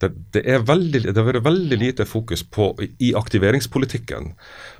Det, 0.00 0.08
det, 0.32 0.42
veldig, 0.64 1.02
det 1.10 1.16
har 1.18 1.26
vært 1.28 1.44
veldig 1.44 1.76
lite 1.76 2.06
fokus 2.08 2.40
på, 2.40 2.70
i 3.04 3.12
aktiveringspolitikken 3.18 4.30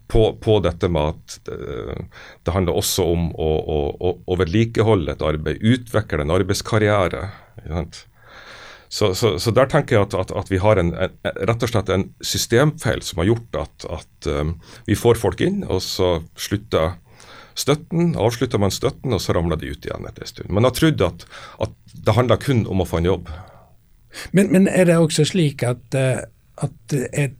på, 0.09 0.23
på 0.41 0.55
dette 0.65 0.89
med 0.89 1.13
at 1.13 1.35
det, 1.45 1.97
det, 2.47 2.55
handler 2.55 2.79
også 2.81 3.05
om 3.13 3.27
å, 3.37 3.51
å, 3.61 4.15
å 4.25 4.39
vedlikeholde 4.41 5.13
et 5.13 5.27
arbeid, 5.27 5.61
utvikle 5.61 6.25
en 6.25 6.33
arbeidskarriere. 6.39 7.27
Så, 8.91 9.13
så, 9.15 9.37
så, 9.39 9.53
der 9.55 9.69
tenker 9.71 9.99
jeg 9.99 10.09
at, 10.09 10.17
at, 10.19 10.33
at 10.35 10.49
vi 10.51 10.59
har 10.59 10.81
en, 10.81 10.95
en, 10.97 11.13
rett 11.47 11.63
og 11.63 11.71
slett 11.71 11.93
en 11.95 12.09
systemfeil 12.25 13.05
som 13.07 13.21
har 13.23 13.29
gjort 13.29 13.61
at, 13.61 13.87
at 14.01 14.31
um, 14.33 14.57
vi 14.89 14.99
får 14.99 15.21
folk 15.21 15.45
inn, 15.47 15.63
og 15.69 15.79
så 15.85 16.17
slutter 16.35 16.97
støtten, 17.61 18.17
avslutter 18.19 18.59
man 18.63 18.75
støtten, 18.75 19.15
og 19.15 19.23
så 19.23 19.37
ramler 19.37 19.61
de 19.61 19.71
ut 19.71 19.87
igjen 19.87 20.09
etter 20.09 20.25
en 20.25 20.33
stund. 20.33 20.51
Man 20.57 20.67
har 20.67 20.75
trodd 20.75 21.05
at, 21.07 21.29
at 21.63 21.79
det 21.93 22.17
handler 22.17 22.41
kun 22.43 22.65
om 22.71 22.83
å 22.83 22.89
få 22.89 22.99
en 23.01 23.11
jobb. 23.13 23.31
Men, 24.33 24.53
men 24.53 24.69
er 24.69 24.89
det 24.89 24.97
også 24.99 25.29
slik 25.33 25.63
at, 25.67 25.85
uh, 25.95 26.23
at 26.65 26.75
det 26.91 27.07
er 27.13 27.33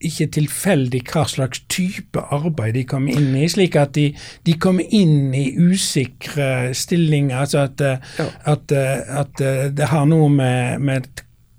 ikke 0.00 0.26
tilfeldig 0.32 1.00
hva 1.10 1.26
slags 1.28 1.60
type 1.68 2.20
arbeid 2.32 2.74
de 2.78 2.84
kommer 2.88 3.16
inn 3.16 3.34
i, 3.36 3.46
slik 3.52 3.76
at 3.76 3.92
de, 3.98 4.06
de 4.48 4.54
kommer 4.56 4.86
inn 4.96 5.34
i 5.36 5.50
usikre 5.60 6.70
stillinger. 6.76 7.36
altså 7.42 7.66
At, 7.66 7.84
ja. 8.16 8.28
at, 8.48 8.72
at 8.72 9.42
det 9.76 9.90
har 9.92 10.06
noe 10.08 10.30
med, 10.32 10.80
med, 10.80 11.10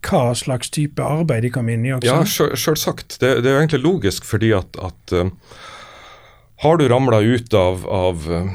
hva 0.02 0.32
slags 0.34 0.72
type 0.74 1.04
arbeid 1.06 1.46
de 1.46 1.52
kommer 1.54 1.78
inn 1.78 1.86
i 1.86 1.94
også. 1.94 2.10
Ja, 2.10 2.56
selvsagt. 2.58 3.20
Det, 3.22 3.36
det 3.44 3.52
er 3.52 3.60
jo 3.60 3.62
egentlig 3.62 3.84
logisk, 3.84 4.26
fordi 4.26 4.50
at, 4.58 4.80
at 4.82 5.14
har 6.62 6.78
du 6.78 6.90
ramla 6.90 7.20
ut 7.20 7.54
av, 7.54 7.88
av, 7.90 8.26
eh, 8.32 8.50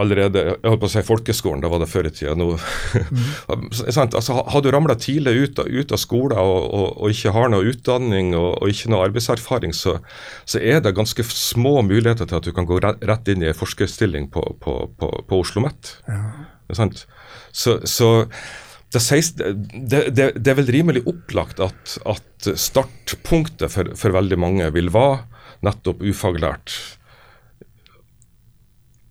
allerede 0.00 0.40
jeg 0.40 0.70
holdt 0.70 0.80
på 0.80 0.88
å 0.88 0.92
si 0.94 1.02
folkeskolen, 1.04 1.60
da 1.60 1.68
var 1.68 1.82
det 1.82 1.88
før 1.90 2.08
i 2.08 2.12
tida. 2.16 2.32
Mm. 2.32 3.66
altså, 4.06 4.38
har 4.40 4.64
du 4.64 4.70
ramla 4.72 4.96
tidlig 4.96 5.34
ut, 5.36 5.60
ut, 5.60 5.92
av 5.92 6.00
skolen 6.00 6.40
og, 6.40 6.64
og, 6.64 6.86
og, 6.94 7.12
ikke 7.12 7.34
har 7.36 7.52
noe 7.52 7.68
utdanning 7.68 8.32
og, 8.38 8.62
og 8.62 8.72
ikke 8.72 8.94
noe 8.94 9.04
arbeidserfaring, 9.10 9.76
så, 9.76 9.98
så, 10.48 10.64
er 10.64 10.80
det 10.80 10.94
ganske 10.96 11.28
små 11.28 11.82
muligheter 11.84 12.24
til 12.24 12.40
at 12.40 12.48
du 12.48 12.56
kan 12.56 12.68
gå 12.68 12.80
rett, 12.80 13.28
inn 13.28 13.44
i 13.44 13.52
en 13.52 13.60
forskerstilling 13.60 14.30
på, 14.32 14.48
på, 14.64 14.78
på, 14.96 15.12
på 15.28 15.44
Oslo 15.44 15.66
Mett. 15.68 15.98
Ja. 16.08 16.88
Så, 17.52 17.78
så 17.84 18.10
det, 18.96 19.02
det, 19.36 20.02
det, 20.08 20.32
det, 20.40 20.48
er 20.48 20.60
vel 20.64 20.72
rimelig 20.72 21.04
opplagt 21.04 21.60
at, 21.60 21.98
at 22.08 22.54
startpunktet 22.56 23.68
for, 23.76 23.92
for 23.92 24.16
veldig 24.16 24.40
mange 24.40 24.72
vil 24.72 24.88
være 24.94 25.26
nettopp 25.66 26.00
ufaglært 26.00 26.95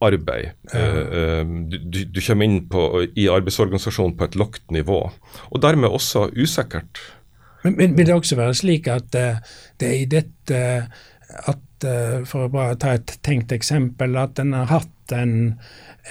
arbeid. 0.05 0.53
Eh, 0.73 1.01
eh, 1.19 1.43
du, 1.69 1.99
du, 2.05 2.21
kommer 2.21 2.47
inn 2.47 2.61
på, 2.71 2.85
i 3.15 3.27
arbeidsorganisasjonen 3.31 4.15
på 4.17 4.27
et 4.29 4.39
lagt 4.39 4.65
nivå, 4.73 5.01
og 5.51 5.61
dermed 5.63 5.93
også 5.93 6.29
usikkert. 6.35 7.01
Men, 7.63 7.77
men 7.79 7.97
vil 7.97 8.09
det 8.09 8.15
også 8.15 8.37
være 8.37 8.57
slik 8.57 8.87
at 8.93 9.15
uh, 9.17 9.39
det 9.81 9.87
er 9.89 9.95
i 9.97 10.09
dette 10.09 10.59
at 11.49 11.61
For 12.25 12.45
å 12.45 12.49
bare 12.49 12.77
ta 12.79 12.93
et 12.95 13.11
tenkt 13.25 13.51
eksempel, 13.51 14.13
at 14.17 14.39
en 14.39 14.53
har 14.55 14.69
hatt 14.69 15.11
en, 15.13 15.57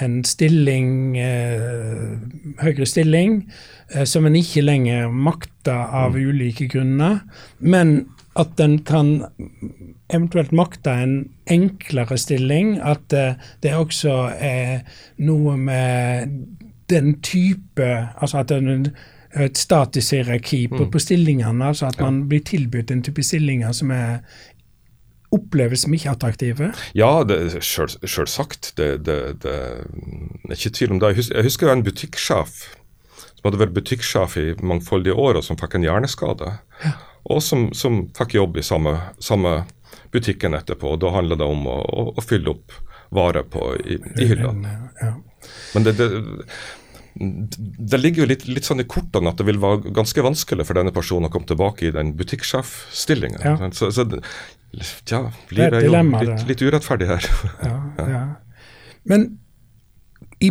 en 0.05 0.17
stilling, 0.29 1.17
høyere 2.61 2.87
stilling, 2.87 3.39
som 4.07 4.29
en 4.29 4.37
ikke 4.39 4.63
lenger 4.63 5.09
makter 5.09 5.89
av 5.89 6.15
mm. 6.15 6.29
ulike 6.29 6.69
grunner, 6.71 7.23
men 7.59 7.97
at 8.37 8.61
en 8.61 8.79
kan 8.87 9.25
eventuelt 10.13 10.53
makte 10.53 10.91
en 10.91 11.15
enklere 11.51 12.19
stilling. 12.19 12.77
At 12.83 13.15
uh, 13.15 13.35
det 13.63 13.75
også 13.75 14.15
er 14.39 14.85
noe 15.23 15.57
med 15.57 16.39
den 16.93 17.15
type 17.25 17.87
Altså 18.21 18.43
at 18.43 18.51
det 18.51 18.59
er 18.61 19.47
et 19.47 19.59
statisk 19.59 20.13
hierarki 20.13 20.67
på, 20.69 20.85
mm. 20.85 20.91
på, 20.91 20.99
stillingene. 20.99 21.65
altså 21.65 21.87
At 21.87 22.01
man 22.01 22.29
blir 22.29 22.45
tilbudt 22.45 22.91
en 22.91 23.03
type 23.03 23.23
stillinger 23.23 23.73
som 23.73 23.91
er 23.91 24.21
oppleves 25.35 25.83
som 25.83 25.95
ikke 25.95 26.13
attraktive? 26.13 26.71
Ja, 26.95 27.11
selvsagt. 27.61 28.73
Det, 28.77 29.07
det, 29.07 29.19
det, 29.43 29.55
er 29.55 30.55
ikke 30.55 30.71
tvil 30.71 30.95
om 30.95 31.01
det. 31.01 31.15
Jeg 31.15 31.17
husker, 31.17 31.37
jeg 31.37 31.49
husker 31.49 31.73
en 31.73 31.85
butikksjef 31.87 32.61
som 33.35 33.49
hadde 33.49 33.61
vært 33.61 33.75
butikksjef 33.75 34.37
i 34.41 34.47
mangfoldige 34.63 35.17
år, 35.19 35.41
og 35.41 35.45
som 35.45 35.59
fikk 35.59 35.75
en 35.77 35.89
hjerneskade. 35.89 36.55
Ja. 36.85 36.95
Og 37.25 37.43
som, 37.43 37.71
som, 37.73 38.05
fikk 38.17 38.37
jobb 38.37 38.59
i 38.61 38.65
samme, 38.67 38.99
samme 39.23 39.63
butikken 40.13 40.55
etterpå. 40.55 40.97
Da 41.01 41.13
handla 41.15 41.39
det 41.41 41.49
om 41.49 41.67
å, 41.71 41.79
å, 41.81 42.07
å 42.17 42.25
fylle 42.25 42.53
opp 42.53 42.75
varer 43.15 43.47
på 43.49 43.71
i, 43.81 43.99
i 44.21 44.27
hylla. 44.29 44.53
Men 45.75 45.87
det, 45.87 45.95
det, 45.99 46.09
det, 47.15 48.01
ligger 48.01 48.25
jo 48.25 48.29
litt, 48.29 48.47
litt, 48.51 48.67
sånn 48.67 48.83
i 48.83 48.89
kortene 48.91 49.31
at 49.31 49.41
det 49.41 49.47
vil 49.49 49.61
være 49.63 49.95
ganske 49.95 50.25
vanskelig 50.25 50.67
for 50.69 50.79
denne 50.79 50.93
personen 50.95 51.31
å 51.31 51.33
komme 51.33 51.49
tilbake 51.49 51.89
i 51.89 51.95
den 51.95 52.13
butikksjefstillingen. 52.19 53.41
Ja. 53.45 53.71
Så, 53.77 53.93
så 53.95 54.07
ja, 55.11 55.23
livet 55.55 55.79
er 55.79 55.87
jo 55.87 56.05
litt, 56.19 56.47
litt 56.51 56.65
urettferdig 56.65 57.11
her. 57.13 57.29
Ja, 57.63 57.77
ja. 58.17 58.25
Men 59.09 59.29
i 60.43 60.51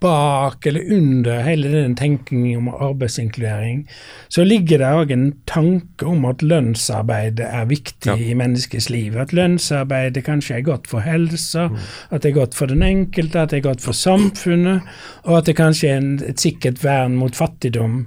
bak 0.00 0.66
eller 0.66 0.92
under 0.92 1.40
hele 1.42 1.68
den 1.72 1.96
tenkningen 1.96 2.58
om 2.58 2.68
arbeidsinkludering, 2.68 3.82
så 4.28 4.44
ligger 4.44 4.78
det 4.78 4.92
òg 5.00 5.12
en 5.12 5.26
tanke 5.50 6.06
om 6.06 6.26
at 6.28 6.42
lønnsarbeid 6.42 7.42
er 7.42 7.68
viktig 7.70 8.12
ja. 8.12 8.16
i 8.16 8.36
menneskets 8.38 8.88
liv. 8.94 9.18
At 9.18 9.34
lønnsarbeidet 9.36 10.24
kanskje 10.28 10.58
er 10.58 10.66
godt 10.68 10.86
for 10.90 11.04
helsa, 11.04 11.68
mm. 11.72 11.78
at 12.10 12.22
det 12.22 12.32
er 12.32 12.40
godt 12.40 12.58
for 12.58 12.70
den 12.70 12.84
enkelte, 12.86 13.42
at 13.42 13.54
det 13.54 13.62
er 13.62 13.68
godt 13.70 13.84
for 13.84 13.96
samfunnet, 13.96 14.86
og 15.24 15.40
at 15.40 15.50
det 15.50 15.58
kanskje 15.58 15.92
er 15.92 16.02
en, 16.02 16.16
et 16.22 16.40
sikkert 16.40 16.82
vern 16.84 17.18
mot 17.18 17.34
fattigdom. 17.36 18.04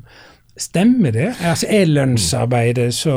Stemmer 0.59 1.11
det? 1.15 1.29
Altså, 1.39 1.67
er 1.69 1.87
lønnsarbeidet 1.89 2.91
så 2.93 3.13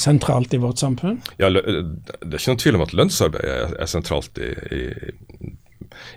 sentralt 0.00 0.54
i 0.56 0.60
vårt 0.60 0.80
samfunn? 0.80 1.20
Ja, 1.38 1.50
Det 1.52 1.62
er 1.62 2.38
ikke 2.38 2.52
noen 2.52 2.62
tvil 2.64 2.78
om 2.78 2.86
at 2.86 2.94
lønnsarbeid 2.96 3.76
er 3.78 3.90
sentralt 3.90 4.40
i, 4.40 4.50
i 4.74 4.80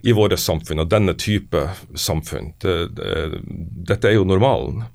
i 0.01 0.15
våre 0.15 0.38
samfunn, 0.39 0.83
og 0.83 0.91
denne 0.91 1.15
type 1.19 1.67
samfunn. 1.95 2.53
Det, 2.62 2.75
det, 2.97 3.41
dette 3.89 4.09
er 4.09 4.17
jo 4.17 4.27
normalen. 4.27 4.86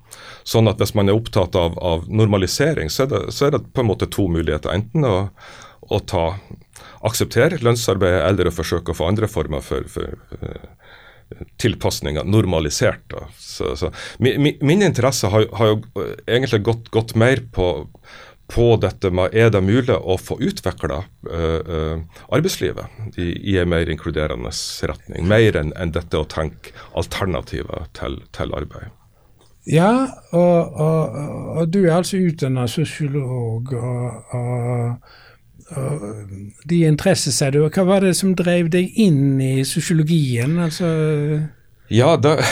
Sånn 0.48 0.70
at 0.70 0.80
hvis 0.80 0.94
man 0.96 1.10
er 1.10 1.18
opptatt 1.18 1.56
av, 1.58 1.78
av 1.78 2.06
normalisering, 2.08 2.90
så 2.92 3.04
er, 3.04 3.12
det, 3.12 3.22
så 3.36 3.48
er, 3.48 3.56
det, 3.56 3.66
på 3.74 3.84
en 3.84 3.90
måte 3.90 4.10
to 4.12 4.28
muligheter. 4.32 4.72
Enten 4.72 5.06
å, 5.08 5.16
å 5.88 6.00
ta, 6.00 6.30
akseptere 7.06 7.60
lønnsarbeid, 7.62 8.22
eller 8.24 8.48
å 8.48 8.54
forsøke 8.54 8.94
å 8.94 8.98
få 8.98 9.10
andre 9.10 9.28
former 9.30 9.64
for, 9.64 9.86
for, 9.92 10.16
for 10.32 10.68
tilpasninger 11.60 12.24
normalisert. 12.24 13.12
Så, 13.38 13.76
så, 13.76 13.92
min, 14.18 14.56
min, 14.60 14.82
interesse 14.82 15.28
har, 15.28 15.46
har 15.52 15.74
jo 15.74 16.06
egentlig 16.26 16.62
gått, 16.64 16.88
gått 16.94 17.14
mer 17.18 17.42
på 17.52 17.68
på 18.48 18.76
dette 18.80 19.10
med 19.12 19.34
er 19.36 19.50
det 19.52 19.60
mulig 19.64 19.96
å 19.96 20.16
få 20.20 20.38
utvikla 20.40 21.02
uh, 21.04 21.60
uh, 21.68 22.22
arbeidslivet 22.32 23.18
i, 23.20 23.28
i, 23.52 23.58
en 23.60 23.68
mer 23.68 23.90
inkluderende 23.92 24.52
retning. 24.88 25.28
Mer 25.28 25.58
enn 25.60 25.74
en 25.76 25.92
dette 25.92 26.16
å 26.16 26.28
tenke 26.28 26.72
alternativer 26.96 27.90
til, 27.98 28.22
til 28.32 28.54
arbeid. 28.56 28.94
Ja, 29.68 29.92
og, 30.32 30.80
og, 30.80 31.16
og, 31.58 31.64
du 31.68 31.82
er 31.84 31.98
altså 31.98 32.16
utdanna 32.24 32.64
sosiolog. 32.72 33.74
og, 33.76 34.36
og 34.38 35.16
de 35.68 36.78
interesser, 36.88 37.34
seg 37.34 37.52
du. 37.52 37.60
Hva 37.68 37.84
var 37.84 38.00
det 38.00 38.14
som 38.16 38.32
drev 38.36 38.70
deg 38.72 38.96
inn 38.96 39.36
i 39.44 39.60
sosiologien? 39.68 40.56
altså... 40.64 40.88
Ja, 41.88 42.16
det, 42.16 42.36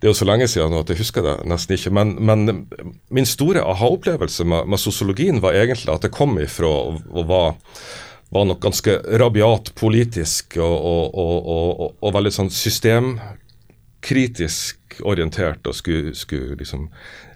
det, 0.00 0.06
er 0.06 0.08
jo 0.08 0.14
så 0.16 0.24
lenge 0.24 0.48
siden 0.48 0.70
nå 0.72 0.80
at 0.80 0.88
jeg 0.90 0.98
husker 1.02 1.22
det 1.24 1.46
nesten 1.48 1.74
ikke. 1.76 1.90
Men, 1.92 2.24
men 2.24 2.66
min 3.12 3.26
store 3.28 3.60
aha-opplevelse 3.68 4.44
med, 4.48 4.66
med, 4.70 4.78
sosiologien 4.80 5.40
var 5.44 5.52
egentlig 5.58 5.92
at 5.92 6.02
det 6.06 6.16
kom 6.16 6.38
ifra 6.40 6.70
og 6.88 7.24
var, 7.28 7.54
var 8.32 8.44
nok 8.48 8.60
ganske 8.64 8.92
rabiat 9.20 9.74
politisk 9.76 10.56
og, 10.56 11.12
og, 11.12 12.00
og, 12.00 12.08
veldig 12.16 12.32
sånn 12.32 12.50
systemkritisk 12.54 14.76
orientert 15.04 15.60
og 15.68 15.74
skulle, 15.76 16.16
skulle 16.16 16.56
liksom 16.56 16.88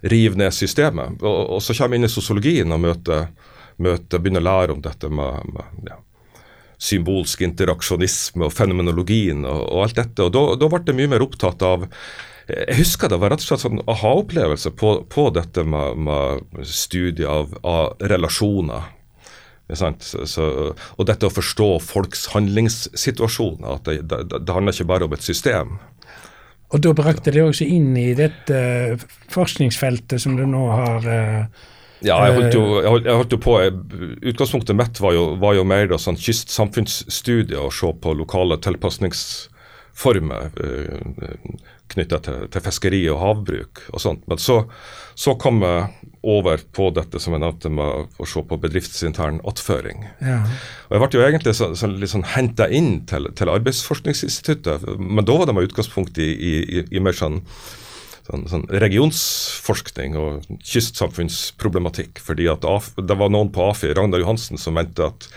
rive 0.09 0.35
ned 0.41 0.49
systemet. 0.57 1.21
Og, 1.21 1.61
så 1.61 1.77
kommer 1.77 1.93
jeg 1.95 1.99
inn 2.01 2.09
i 2.09 2.17
sosiologien 2.17 2.73
og 2.73 2.81
møter, 2.81 3.29
møter 3.77 4.17
begynner 4.17 4.41
å 4.41 4.49
lære 4.49 4.73
om 4.73 4.81
dette 4.81 5.05
med, 5.13 5.53
med 5.53 5.85
ja, 5.93 6.01
symbolsk 6.81 7.43
interaksjonisme 7.45 8.47
og 8.47 8.53
fenomenologien 8.53 9.45
og, 9.47 9.61
og 9.71 9.83
alt 9.85 9.99
dette. 10.01 10.25
og 10.25 10.33
Da, 10.35 10.69
ble 10.71 10.81
jeg 10.85 10.99
mye 11.01 11.13
mer 11.15 11.25
opptatt 11.25 11.65
av 11.65 11.87
jeg 12.45 12.77
husker 12.77 13.09
det 13.09 13.17
var 13.17 13.31
rett 13.33 13.41
og 13.41 13.47
slett 13.47 13.63
sånn 13.63 13.81
aha-opplevelse 13.89 14.69
på, 14.77 14.91
på, 15.09 15.23
dette 15.33 15.63
med, 15.65 15.97
med 16.05 16.59
studiet 16.69 17.25
av, 17.25 17.55
av 17.65 18.05
relasjoner. 18.11 18.91
Så, 19.73 20.45
og 20.45 21.07
dette 21.09 21.25
å 21.25 21.33
forstå 21.33 21.69
folks 21.81 22.27
handlingssituasjoner. 22.35 23.79
at 23.79 23.89
Det, 23.89 23.97
det, 24.29 24.43
det 24.45 24.53
handler 24.53 24.77
ikke 24.77 24.91
bare 24.93 25.07
om 25.09 25.15
et 25.17 25.25
system. 25.25 25.79
Og 26.73 26.81
da 26.85 26.93
brakte 26.97 27.33
det 27.33 27.41
også 27.41 27.65
inn 27.65 27.95
i 27.97 28.11
dette 28.17 28.59
forskningsfeltet 29.33 30.21
som 30.21 30.37
du 30.37 30.45
nå 30.49 30.67
har 30.69 31.09
uh, 31.09 31.65
ja, 32.05 32.15
jeg 32.27 32.35
holdt, 32.37 32.53
jo, 32.53 32.63
jeg, 32.77 32.89
holdt, 32.91 33.05
jeg 33.09 33.15
holdt, 33.19 33.35
jo, 33.35 33.39
på 33.41 33.53
Utgangspunktet 34.31 34.77
mitt 34.77 34.99
var 35.01 35.13
jo, 35.15 35.23
var 35.41 35.53
jo 35.57 35.63
mer 35.67 35.85
da, 35.91 35.97
sånn 36.01 36.19
kystsamfunnsstudie, 36.21 37.57
og 37.59 37.73
se 37.73 37.89
på 38.01 38.13
lokale 38.17 38.55
tilpasningsformer 38.61 40.43
uh, 40.61 40.99
knytta 41.93 42.19
til, 42.25 42.45
til, 42.51 42.63
fiskeri 42.65 43.01
og 43.11 43.21
havbruk 43.21 43.83
og 43.91 43.99
sånt. 44.01 44.25
Men 44.29 44.37
så, 44.41 44.57
så 45.17 45.35
kom 45.41 45.61
jeg 45.65 46.11
over 46.25 46.61
på 46.73 46.89
dette 46.95 47.19
som 47.21 47.35
jeg 47.35 47.43
nevnte 47.43 47.69
med 47.73 48.17
å 48.17 48.25
se 48.29 48.41
på 48.49 48.57
bedriftsintern 48.61 49.39
attføring. 49.47 50.07
Ja. 50.25 50.41
Og 50.89 50.97
Jeg 50.97 51.03
ble 51.03 51.19
jo 51.19 51.25
egentlig 51.27 51.53
så, 51.57 51.71
så, 51.77 51.89
litt 51.91 52.13
sånn 52.13 52.31
henta 52.33 52.65
inn 52.73 53.05
til, 53.09 53.29
til, 53.37 53.51
Arbeidsforskningsinstituttet, 53.53 54.87
men 54.97 55.25
da 55.27 55.37
var 55.37 55.45
det 55.49 55.55
med 55.57 55.69
utgangspunkt 55.69 56.17
i, 56.17 56.29
i, 56.33 56.53
i, 56.65 56.85
i 56.97 57.03
mer 57.03 57.15
sånn 57.17 57.43
sånn, 58.25 58.45
sånn 58.49 58.65
regionsforskning 58.81 60.17
og 60.19 60.47
kystsamfunnsproblematikk. 60.65 62.19
fordi 62.19 62.47
at 62.49 62.65
Det 62.95 63.17
var 63.17 63.29
noen 63.29 63.51
på 63.51 63.69
AFI, 63.69 63.93
Ragnar 63.93 64.19
Johansen, 64.19 64.57
som 64.57 64.73
mente 64.73 65.05
at 65.05 65.27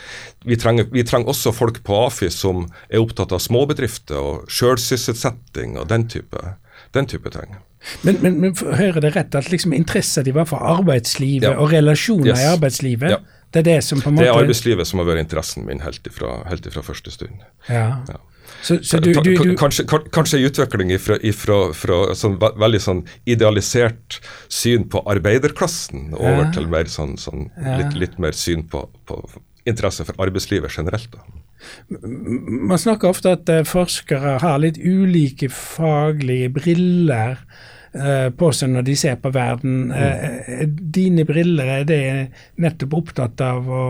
vi 0.44 0.56
trenger, 0.56 0.88
vi 0.92 1.04
trenger 1.04 1.28
også 1.28 1.52
folk 1.52 1.82
på 1.84 2.06
AFI 2.06 2.30
som 2.30 2.68
er 2.88 3.00
opptatt 3.00 3.32
av 3.32 3.42
småbedrifter 3.44 4.18
og 4.18 4.48
sjølsysselsetting 4.48 5.78
og 5.78 5.88
den 5.88 6.08
type, 6.08 6.56
den 6.92 7.06
type 7.06 7.30
ting. 7.30 7.58
Men, 8.02 8.18
men, 8.22 8.40
men 8.42 8.54
hører 8.56 9.00
det 9.00 9.14
rett 9.14 9.34
at 9.38 9.50
liksom 9.52 9.72
interesser 9.76 10.24
de 10.26 10.34
var 10.34 10.48
for 10.50 10.62
arbeidslivet 10.66 11.46
ja. 11.46 11.58
og 11.60 11.72
relasjoner 11.72 12.32
yes. 12.32 12.40
i 12.40 12.48
arbeidslivet? 12.54 13.12
Ja. 13.14 13.20
Det 13.52 13.62
er 13.62 13.68
det 13.68 13.76
som 13.86 14.00
på 14.02 14.10
en 14.10 14.16
måte... 14.16 14.26
Det 14.26 14.32
er 14.32 14.42
arbeidslivet 14.42 14.88
som 14.88 15.00
har 15.00 15.06
vært 15.08 15.22
interessen 15.24 15.64
min 15.64 15.80
helt 15.80 16.04
ifra, 16.06 16.42
helt 16.50 16.66
ifra 16.68 16.82
første 16.84 17.12
stund. 17.14 17.44
Ja. 17.68 18.02
ja. 18.10 18.18
Så, 18.62 18.78
så 18.82 18.98
du, 18.98 19.12
du, 19.12 19.34
du, 19.36 19.56
kanskje, 19.56 19.84
kanskje 19.86 20.40
utvikling 20.48 20.90
ifra, 20.92 21.18
ifra, 21.22 21.58
fra 21.76 21.98
sånn, 22.18 22.38
veldig 22.38 22.80
sånn 22.82 23.02
idealisert 23.28 24.18
syn 24.52 24.88
på 24.90 25.02
arbeiderklassen 25.08 26.10
over 26.16 26.46
ja. 26.46 26.50
til 26.56 26.66
mer 26.70 26.90
sånn, 26.90 27.16
sånn 27.20 27.48
litt, 27.62 27.94
litt, 28.02 28.18
mer 28.22 28.36
syn 28.36 28.66
på, 28.68 28.84
på, 29.08 29.20
interesse 29.68 30.06
for 30.08 30.18
arbeidslivet 30.24 30.74
generelt. 30.74 31.14
Da. 31.14 31.24
Man 32.08 32.78
snakker 32.80 33.12
ofte 33.12 33.34
at 33.36 33.50
uh, 33.52 33.64
forskere 33.66 34.38
har 34.42 34.62
litt 34.62 34.78
ulike 34.80 35.50
faglige 35.52 36.50
briller 36.58 37.36
uh, 37.94 38.28
på 38.34 38.52
seg 38.56 38.72
når 38.74 38.88
de 38.88 38.96
ser 38.98 39.18
på 39.22 39.32
verden. 39.34 39.92
Mm. 39.92 40.78
dine 40.98 41.26
briller, 41.28 41.74
er 41.80 41.88
det 41.88 42.02
nettopp 42.58 42.96
opptatt 43.02 43.44
av 43.44 43.68
å 43.68 43.84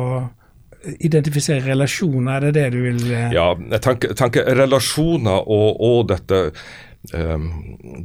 identifisere 0.98 1.64
relasjoner, 1.66 2.36
er 2.36 2.46
det 2.46 2.52
det 2.58 2.66
du 2.74 2.78
vil 2.84 3.00
eh? 3.10 3.32
Ja, 3.34 3.50
jeg 3.58 3.82
tenker, 3.84 4.14
tenker 4.18 4.46
relasjoner 4.58 5.42
og, 5.42 5.80
og 5.82 6.04
dette 6.12 6.44
um, 7.14 7.50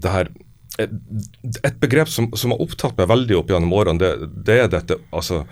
det 0.01 0.15
her 0.15 0.33
et 0.81 1.75
begrep 1.77 2.09
som, 2.09 2.31
som, 2.33 2.49
har 2.49 2.63
opptatt 2.63 2.97
meg 2.97 3.05
veldig 3.11 3.35
opp 3.37 3.51
gjennom 3.53 3.75
årene, 3.77 4.01
det, 4.01 4.29
det 4.47 4.55
er 4.63 4.71
dette 4.73 4.97
altså, 5.13 5.43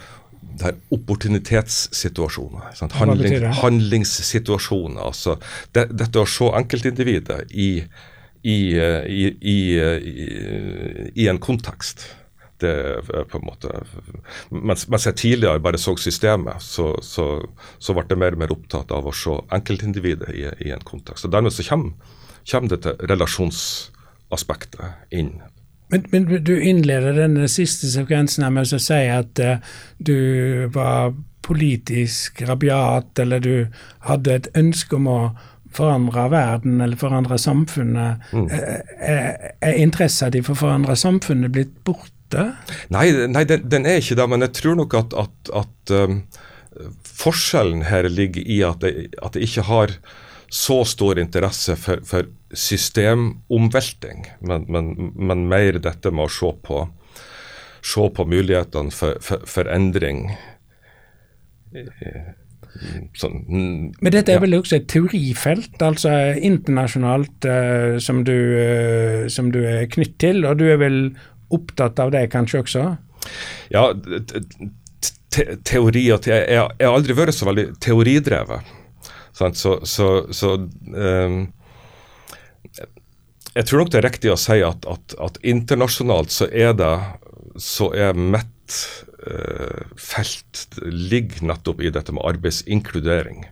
det 0.41 0.65
her 0.65 0.79
opportunitetssituasjoner. 0.97 2.71
Handling, 2.97 3.45
handlingssituasjoner. 3.61 5.01
altså 5.01 5.37
det, 5.75 5.91
Dette 5.93 6.23
å 6.23 6.29
se 6.29 6.49
enkeltindividet 6.57 7.43
i, 7.53 7.69
i, 8.41 8.57
i, 8.73 9.57
i, 11.13 11.27
en 11.29 11.41
kontekst 11.41 12.07
det 12.61 12.71
er 12.71 13.25
på 13.29 13.39
en 13.39 13.47
måte 13.47 13.71
Mens, 14.51 14.87
mens 14.91 15.07
jeg 15.07 15.19
tidligere 15.19 15.63
bare 15.63 15.79
så 15.81 15.95
systemet, 15.99 16.63
så, 16.63 16.91
så, 17.05 17.25
så, 17.79 17.95
ble 17.95 18.05
jeg 18.09 18.21
mer 18.21 18.37
og 18.37 18.43
mer 18.43 18.55
opptatt 18.55 18.89
av 18.95 19.07
å 19.07 19.15
se 19.15 19.33
enkeltindividet 19.55 20.29
i, 20.35 20.45
i 20.67 20.69
en 20.75 20.85
kontekst. 20.85 21.27
Og 21.27 21.33
Dermed 21.33 21.55
så 21.55 21.65
kommer, 21.67 21.91
kommer 22.51 22.69
dette 22.75 22.91
relasjonsaspektet 23.11 25.17
inn. 25.17 25.33
Men, 25.91 26.01
men, 26.13 26.23
du 26.43 26.53
innleder 26.55 27.17
denne 27.17 27.49
siste 27.51 27.89
sekvensen 27.91 28.47
med 28.53 28.63
å 28.63 28.79
si 28.79 29.01
at 29.11 29.39
uh, 29.43 29.59
du 29.99 30.15
var 30.71 31.11
politisk 31.43 32.41
rabiat, 32.47 33.19
eller 33.19 33.39
du 33.43 33.55
hadde 34.07 34.37
et 34.37 34.47
ønske 34.55 34.95
om 34.95 35.07
å 35.11 35.21
forandre 35.71 36.27
verden 36.31 36.81
eller 36.83 36.99
forandre 36.99 37.37
samfunnet. 37.39 38.31
Mm. 38.31 38.47
Er, 38.51 38.81
er, 38.99 39.51
er 39.61 39.83
interessen 39.83 40.33
din 40.33 40.47
for 40.47 40.55
å 40.55 40.63
forandre 40.65 40.97
samfunnet 40.99 41.53
blitt 41.55 41.77
borte? 41.87 42.15
Ute? 42.31 42.47
Nei, 42.93 43.05
nei 43.27 43.43
den, 43.47 43.67
den, 43.69 43.85
er 43.85 44.01
ikke 44.01 44.17
det. 44.19 44.27
Men 44.31 44.47
jeg 44.47 44.55
tror 44.61 44.79
nok 44.79 44.97
at, 44.99 45.15
at, 45.19 45.53
at 45.61 45.93
um, 45.95 46.21
forskjellen 47.03 47.85
her 47.89 48.09
ligger 48.09 48.45
i 48.45 48.61
at 48.67 48.83
jeg, 48.87 49.11
at 49.21 49.35
jeg, 49.35 49.49
ikke 49.49 49.67
har 49.67 49.95
så 50.51 50.81
stor 50.87 51.19
interesse 51.19 51.75
for, 51.79 52.03
for 52.07 52.27
systemomvelting, 52.51 54.25
men, 54.41 54.65
men, 54.67 55.13
men, 55.15 55.45
mer 55.47 55.79
dette 55.79 56.11
med 56.11 56.27
å 56.27 56.33
se 56.33 56.51
på, 56.65 56.83
se 57.79 58.09
på 58.11 58.27
mulighetene 58.27 58.91
for, 58.91 59.19
for, 59.23 59.47
for 59.47 59.71
endring. 59.71 60.27
Sånn, 63.19 63.41
Men 63.47 64.13
dette 64.13 64.33
er 64.33 64.41
vel 64.43 64.55
også 64.57 64.77
et 64.79 64.87
teorifelt, 64.91 65.75
altså 65.83 66.11
internasjonalt, 66.39 67.47
uh, 67.47 67.97
som, 68.03 68.23
du, 68.27 68.35
uh, 68.35 69.27
som, 69.31 69.51
du, 69.53 69.61
er 69.67 69.89
knytt 69.91 70.17
til. 70.23 70.45
Og 70.47 70.59
du 70.59 70.65
er 70.71 70.79
vel 70.81 70.99
opptatt 71.55 71.99
av 72.01 72.11
det 72.13 72.25
kanskje 72.33 72.61
også? 72.63 72.85
Ja, 73.73 73.87
te 75.31 75.45
teori 75.67 76.03
og 76.13 76.23
te 76.25 76.35
jeg, 76.35 76.59
har 76.59 76.91
aldri 76.91 77.15
vært 77.17 77.37
så 77.37 77.47
veldig 77.49 77.71
teoridrevet. 77.83 78.77
Sant? 79.37 79.57
Så, 79.57 79.77
så, 79.87 80.09
så 80.35 80.57
um, 80.59 81.37
Jeg 83.55 83.67
tror 83.67 83.81
nok 83.81 83.93
det 83.93 84.01
er 84.01 84.07
riktig 84.09 84.33
å 84.33 84.39
si 84.39 84.59
at, 84.65 84.87
at, 84.89 85.15
at 85.23 85.39
internasjonalt 85.43 86.33
så 86.35 86.49
er 86.51 86.75
det 86.77 86.93
så 87.59 87.89
er 87.95 88.15
mitt 88.15 88.75
uh, 89.27 89.87
felt 89.99 90.67
ligger 90.83 91.47
nettopp 91.51 91.81
i 91.83 91.91
dette 91.91 92.15
med 92.15 92.23
arbeidsinkludering. 92.27 93.43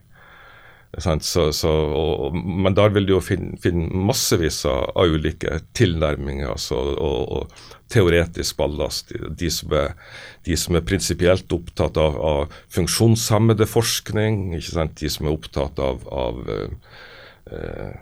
Så, 1.00 1.50
så, 1.56 1.70
og, 1.72 2.36
men 2.36 2.76
der 2.76 2.92
vil 2.96 3.08
du 3.08 3.14
jo 3.16 3.22
finne, 3.24 3.58
finne 3.62 3.88
massevis 4.10 4.62
av, 4.68 4.92
ulike 5.00 5.62
tilnærminger 5.78 6.52
altså, 6.52 6.80
og, 6.96 7.20
og, 7.38 7.68
teoretisk 7.90 8.60
ballast. 8.60 9.14
De 9.40 9.50
som 9.50 9.72
er, 9.74 9.96
de 10.46 10.58
som 10.60 10.78
er 10.78 10.86
prinsipielt 10.86 11.50
opptatt 11.56 11.98
av, 11.98 12.20
av 12.22 12.60
funksjonshemmede 12.76 13.66
forskning, 13.70 14.52
de 14.54 15.10
som 15.10 15.26
er 15.26 15.34
opptatt 15.34 15.82
av, 15.82 16.04
av 16.14 16.44
uh, 17.50 17.96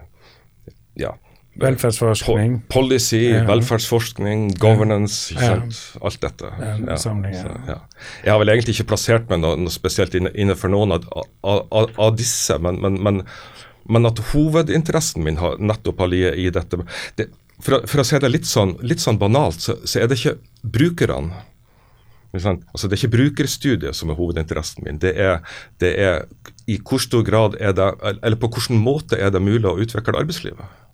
ja, 1.00 1.14
Velferdsforskning. 1.58 2.60
policy, 2.70 3.22
ja. 3.32 3.42
velferdsforskning, 3.48 4.52
governance, 4.62 5.34
ja. 5.34 5.56
alt 6.00 6.20
dette. 6.22 6.52
Ja, 6.86 6.96
samling, 6.96 7.34
så, 7.34 7.80
Jeg 8.22 8.30
har 8.30 8.38
vel 8.38 8.52
egentlig 8.52 8.76
ikke 8.76 8.92
plassert 8.92 9.26
meg 9.30 9.42
noe, 9.42 9.58
noe 9.58 9.74
spesielt 9.74 10.14
innenfor 10.14 10.70
noen 10.70 10.94
av, 10.94 11.08
av, 11.42 11.90
av 11.98 12.14
disse, 12.18 12.60
men, 12.62 12.78
men, 12.84 13.00
men, 13.02 13.20
men, 13.90 14.06
at 14.06 14.22
hovedinteressen 14.30 15.26
min 15.26 15.42
har 15.42 15.58
nettopp 15.58 16.04
har 16.04 16.12
ligget 16.14 16.38
i 16.38 16.48
dette 16.54 16.82
det, 17.18 17.30
for, 17.58 17.82
for, 17.90 18.04
å 18.04 18.06
si 18.06 18.22
det 18.22 18.30
litt 18.30 18.46
sånn, 18.46 18.76
litt 18.86 19.02
sånn 19.02 19.18
banalt, 19.18 19.58
så, 19.64 19.80
så, 19.82 19.98
er 19.98 20.10
det 20.10 20.20
ikke 20.20 20.38
brukerne. 20.62 21.44
Altså 22.38 22.86
Det 22.86 22.94
er 22.94 23.00
ikke 23.00 23.16
brukerstudiet 23.16 23.96
som 23.96 24.12
er 24.12 24.18
hovedinteressen 24.18 24.84
min. 24.86 25.00
Det 25.02 25.16
er, 25.18 25.40
det 25.82 25.96
er 25.98 26.28
i 26.70 26.76
hvor 26.78 27.02
stor 27.02 27.24
grad 27.26 27.56
er 27.58 27.72
det, 27.74 27.88
eller 28.22 28.38
på 28.38 28.50
hvilken 28.52 28.78
måte 28.78 29.18
er 29.18 29.32
det 29.34 29.42
mulig 29.42 29.66
å 29.66 29.78
utvikle 29.80 30.20
arbeidslivet. 30.20 30.84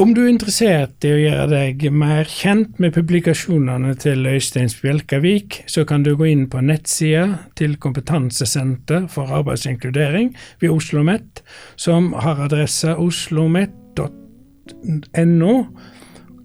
Om 0.00 0.14
du 0.14 0.22
er 0.24 0.30
interessert 0.32 1.04
i 1.04 1.10
å 1.12 1.18
gjøre 1.20 1.48
deg 1.50 1.82
mer 1.92 2.24
kjent 2.30 2.78
med 2.80 2.94
publikasjonene 2.96 3.92
til 4.00 4.24
Øystein 4.26 4.70
Spjelkavik, 4.72 5.62
så 5.68 5.84
kan 5.88 6.02
du 6.02 6.16
gå 6.16 6.24
inn 6.30 6.48
på 6.50 6.60
nettsida 6.64 7.38
til 7.58 7.76
Kompetansesenter 7.82 9.06
for 9.12 9.24
arbeidsinkludering 9.36 10.32
ved 10.62 10.70
Oslo 10.70 11.02
OsloMet, 11.02 11.42
som 11.76 12.12
har 12.24 12.40
adressa 12.48 12.96
oslomet.no. 12.96 14.06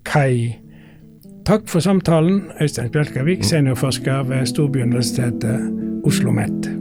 Kai. 0.08 0.56
Takk 1.48 1.68
for 1.72 1.80
samtalen, 1.80 2.52
Øystein 2.62 2.90
Spjelkavik, 2.92 3.44
seniorforsker 3.44 4.24
ved 4.28 4.46
Storbyuniversitetet 4.52 5.60
OsloMet. 6.06 6.77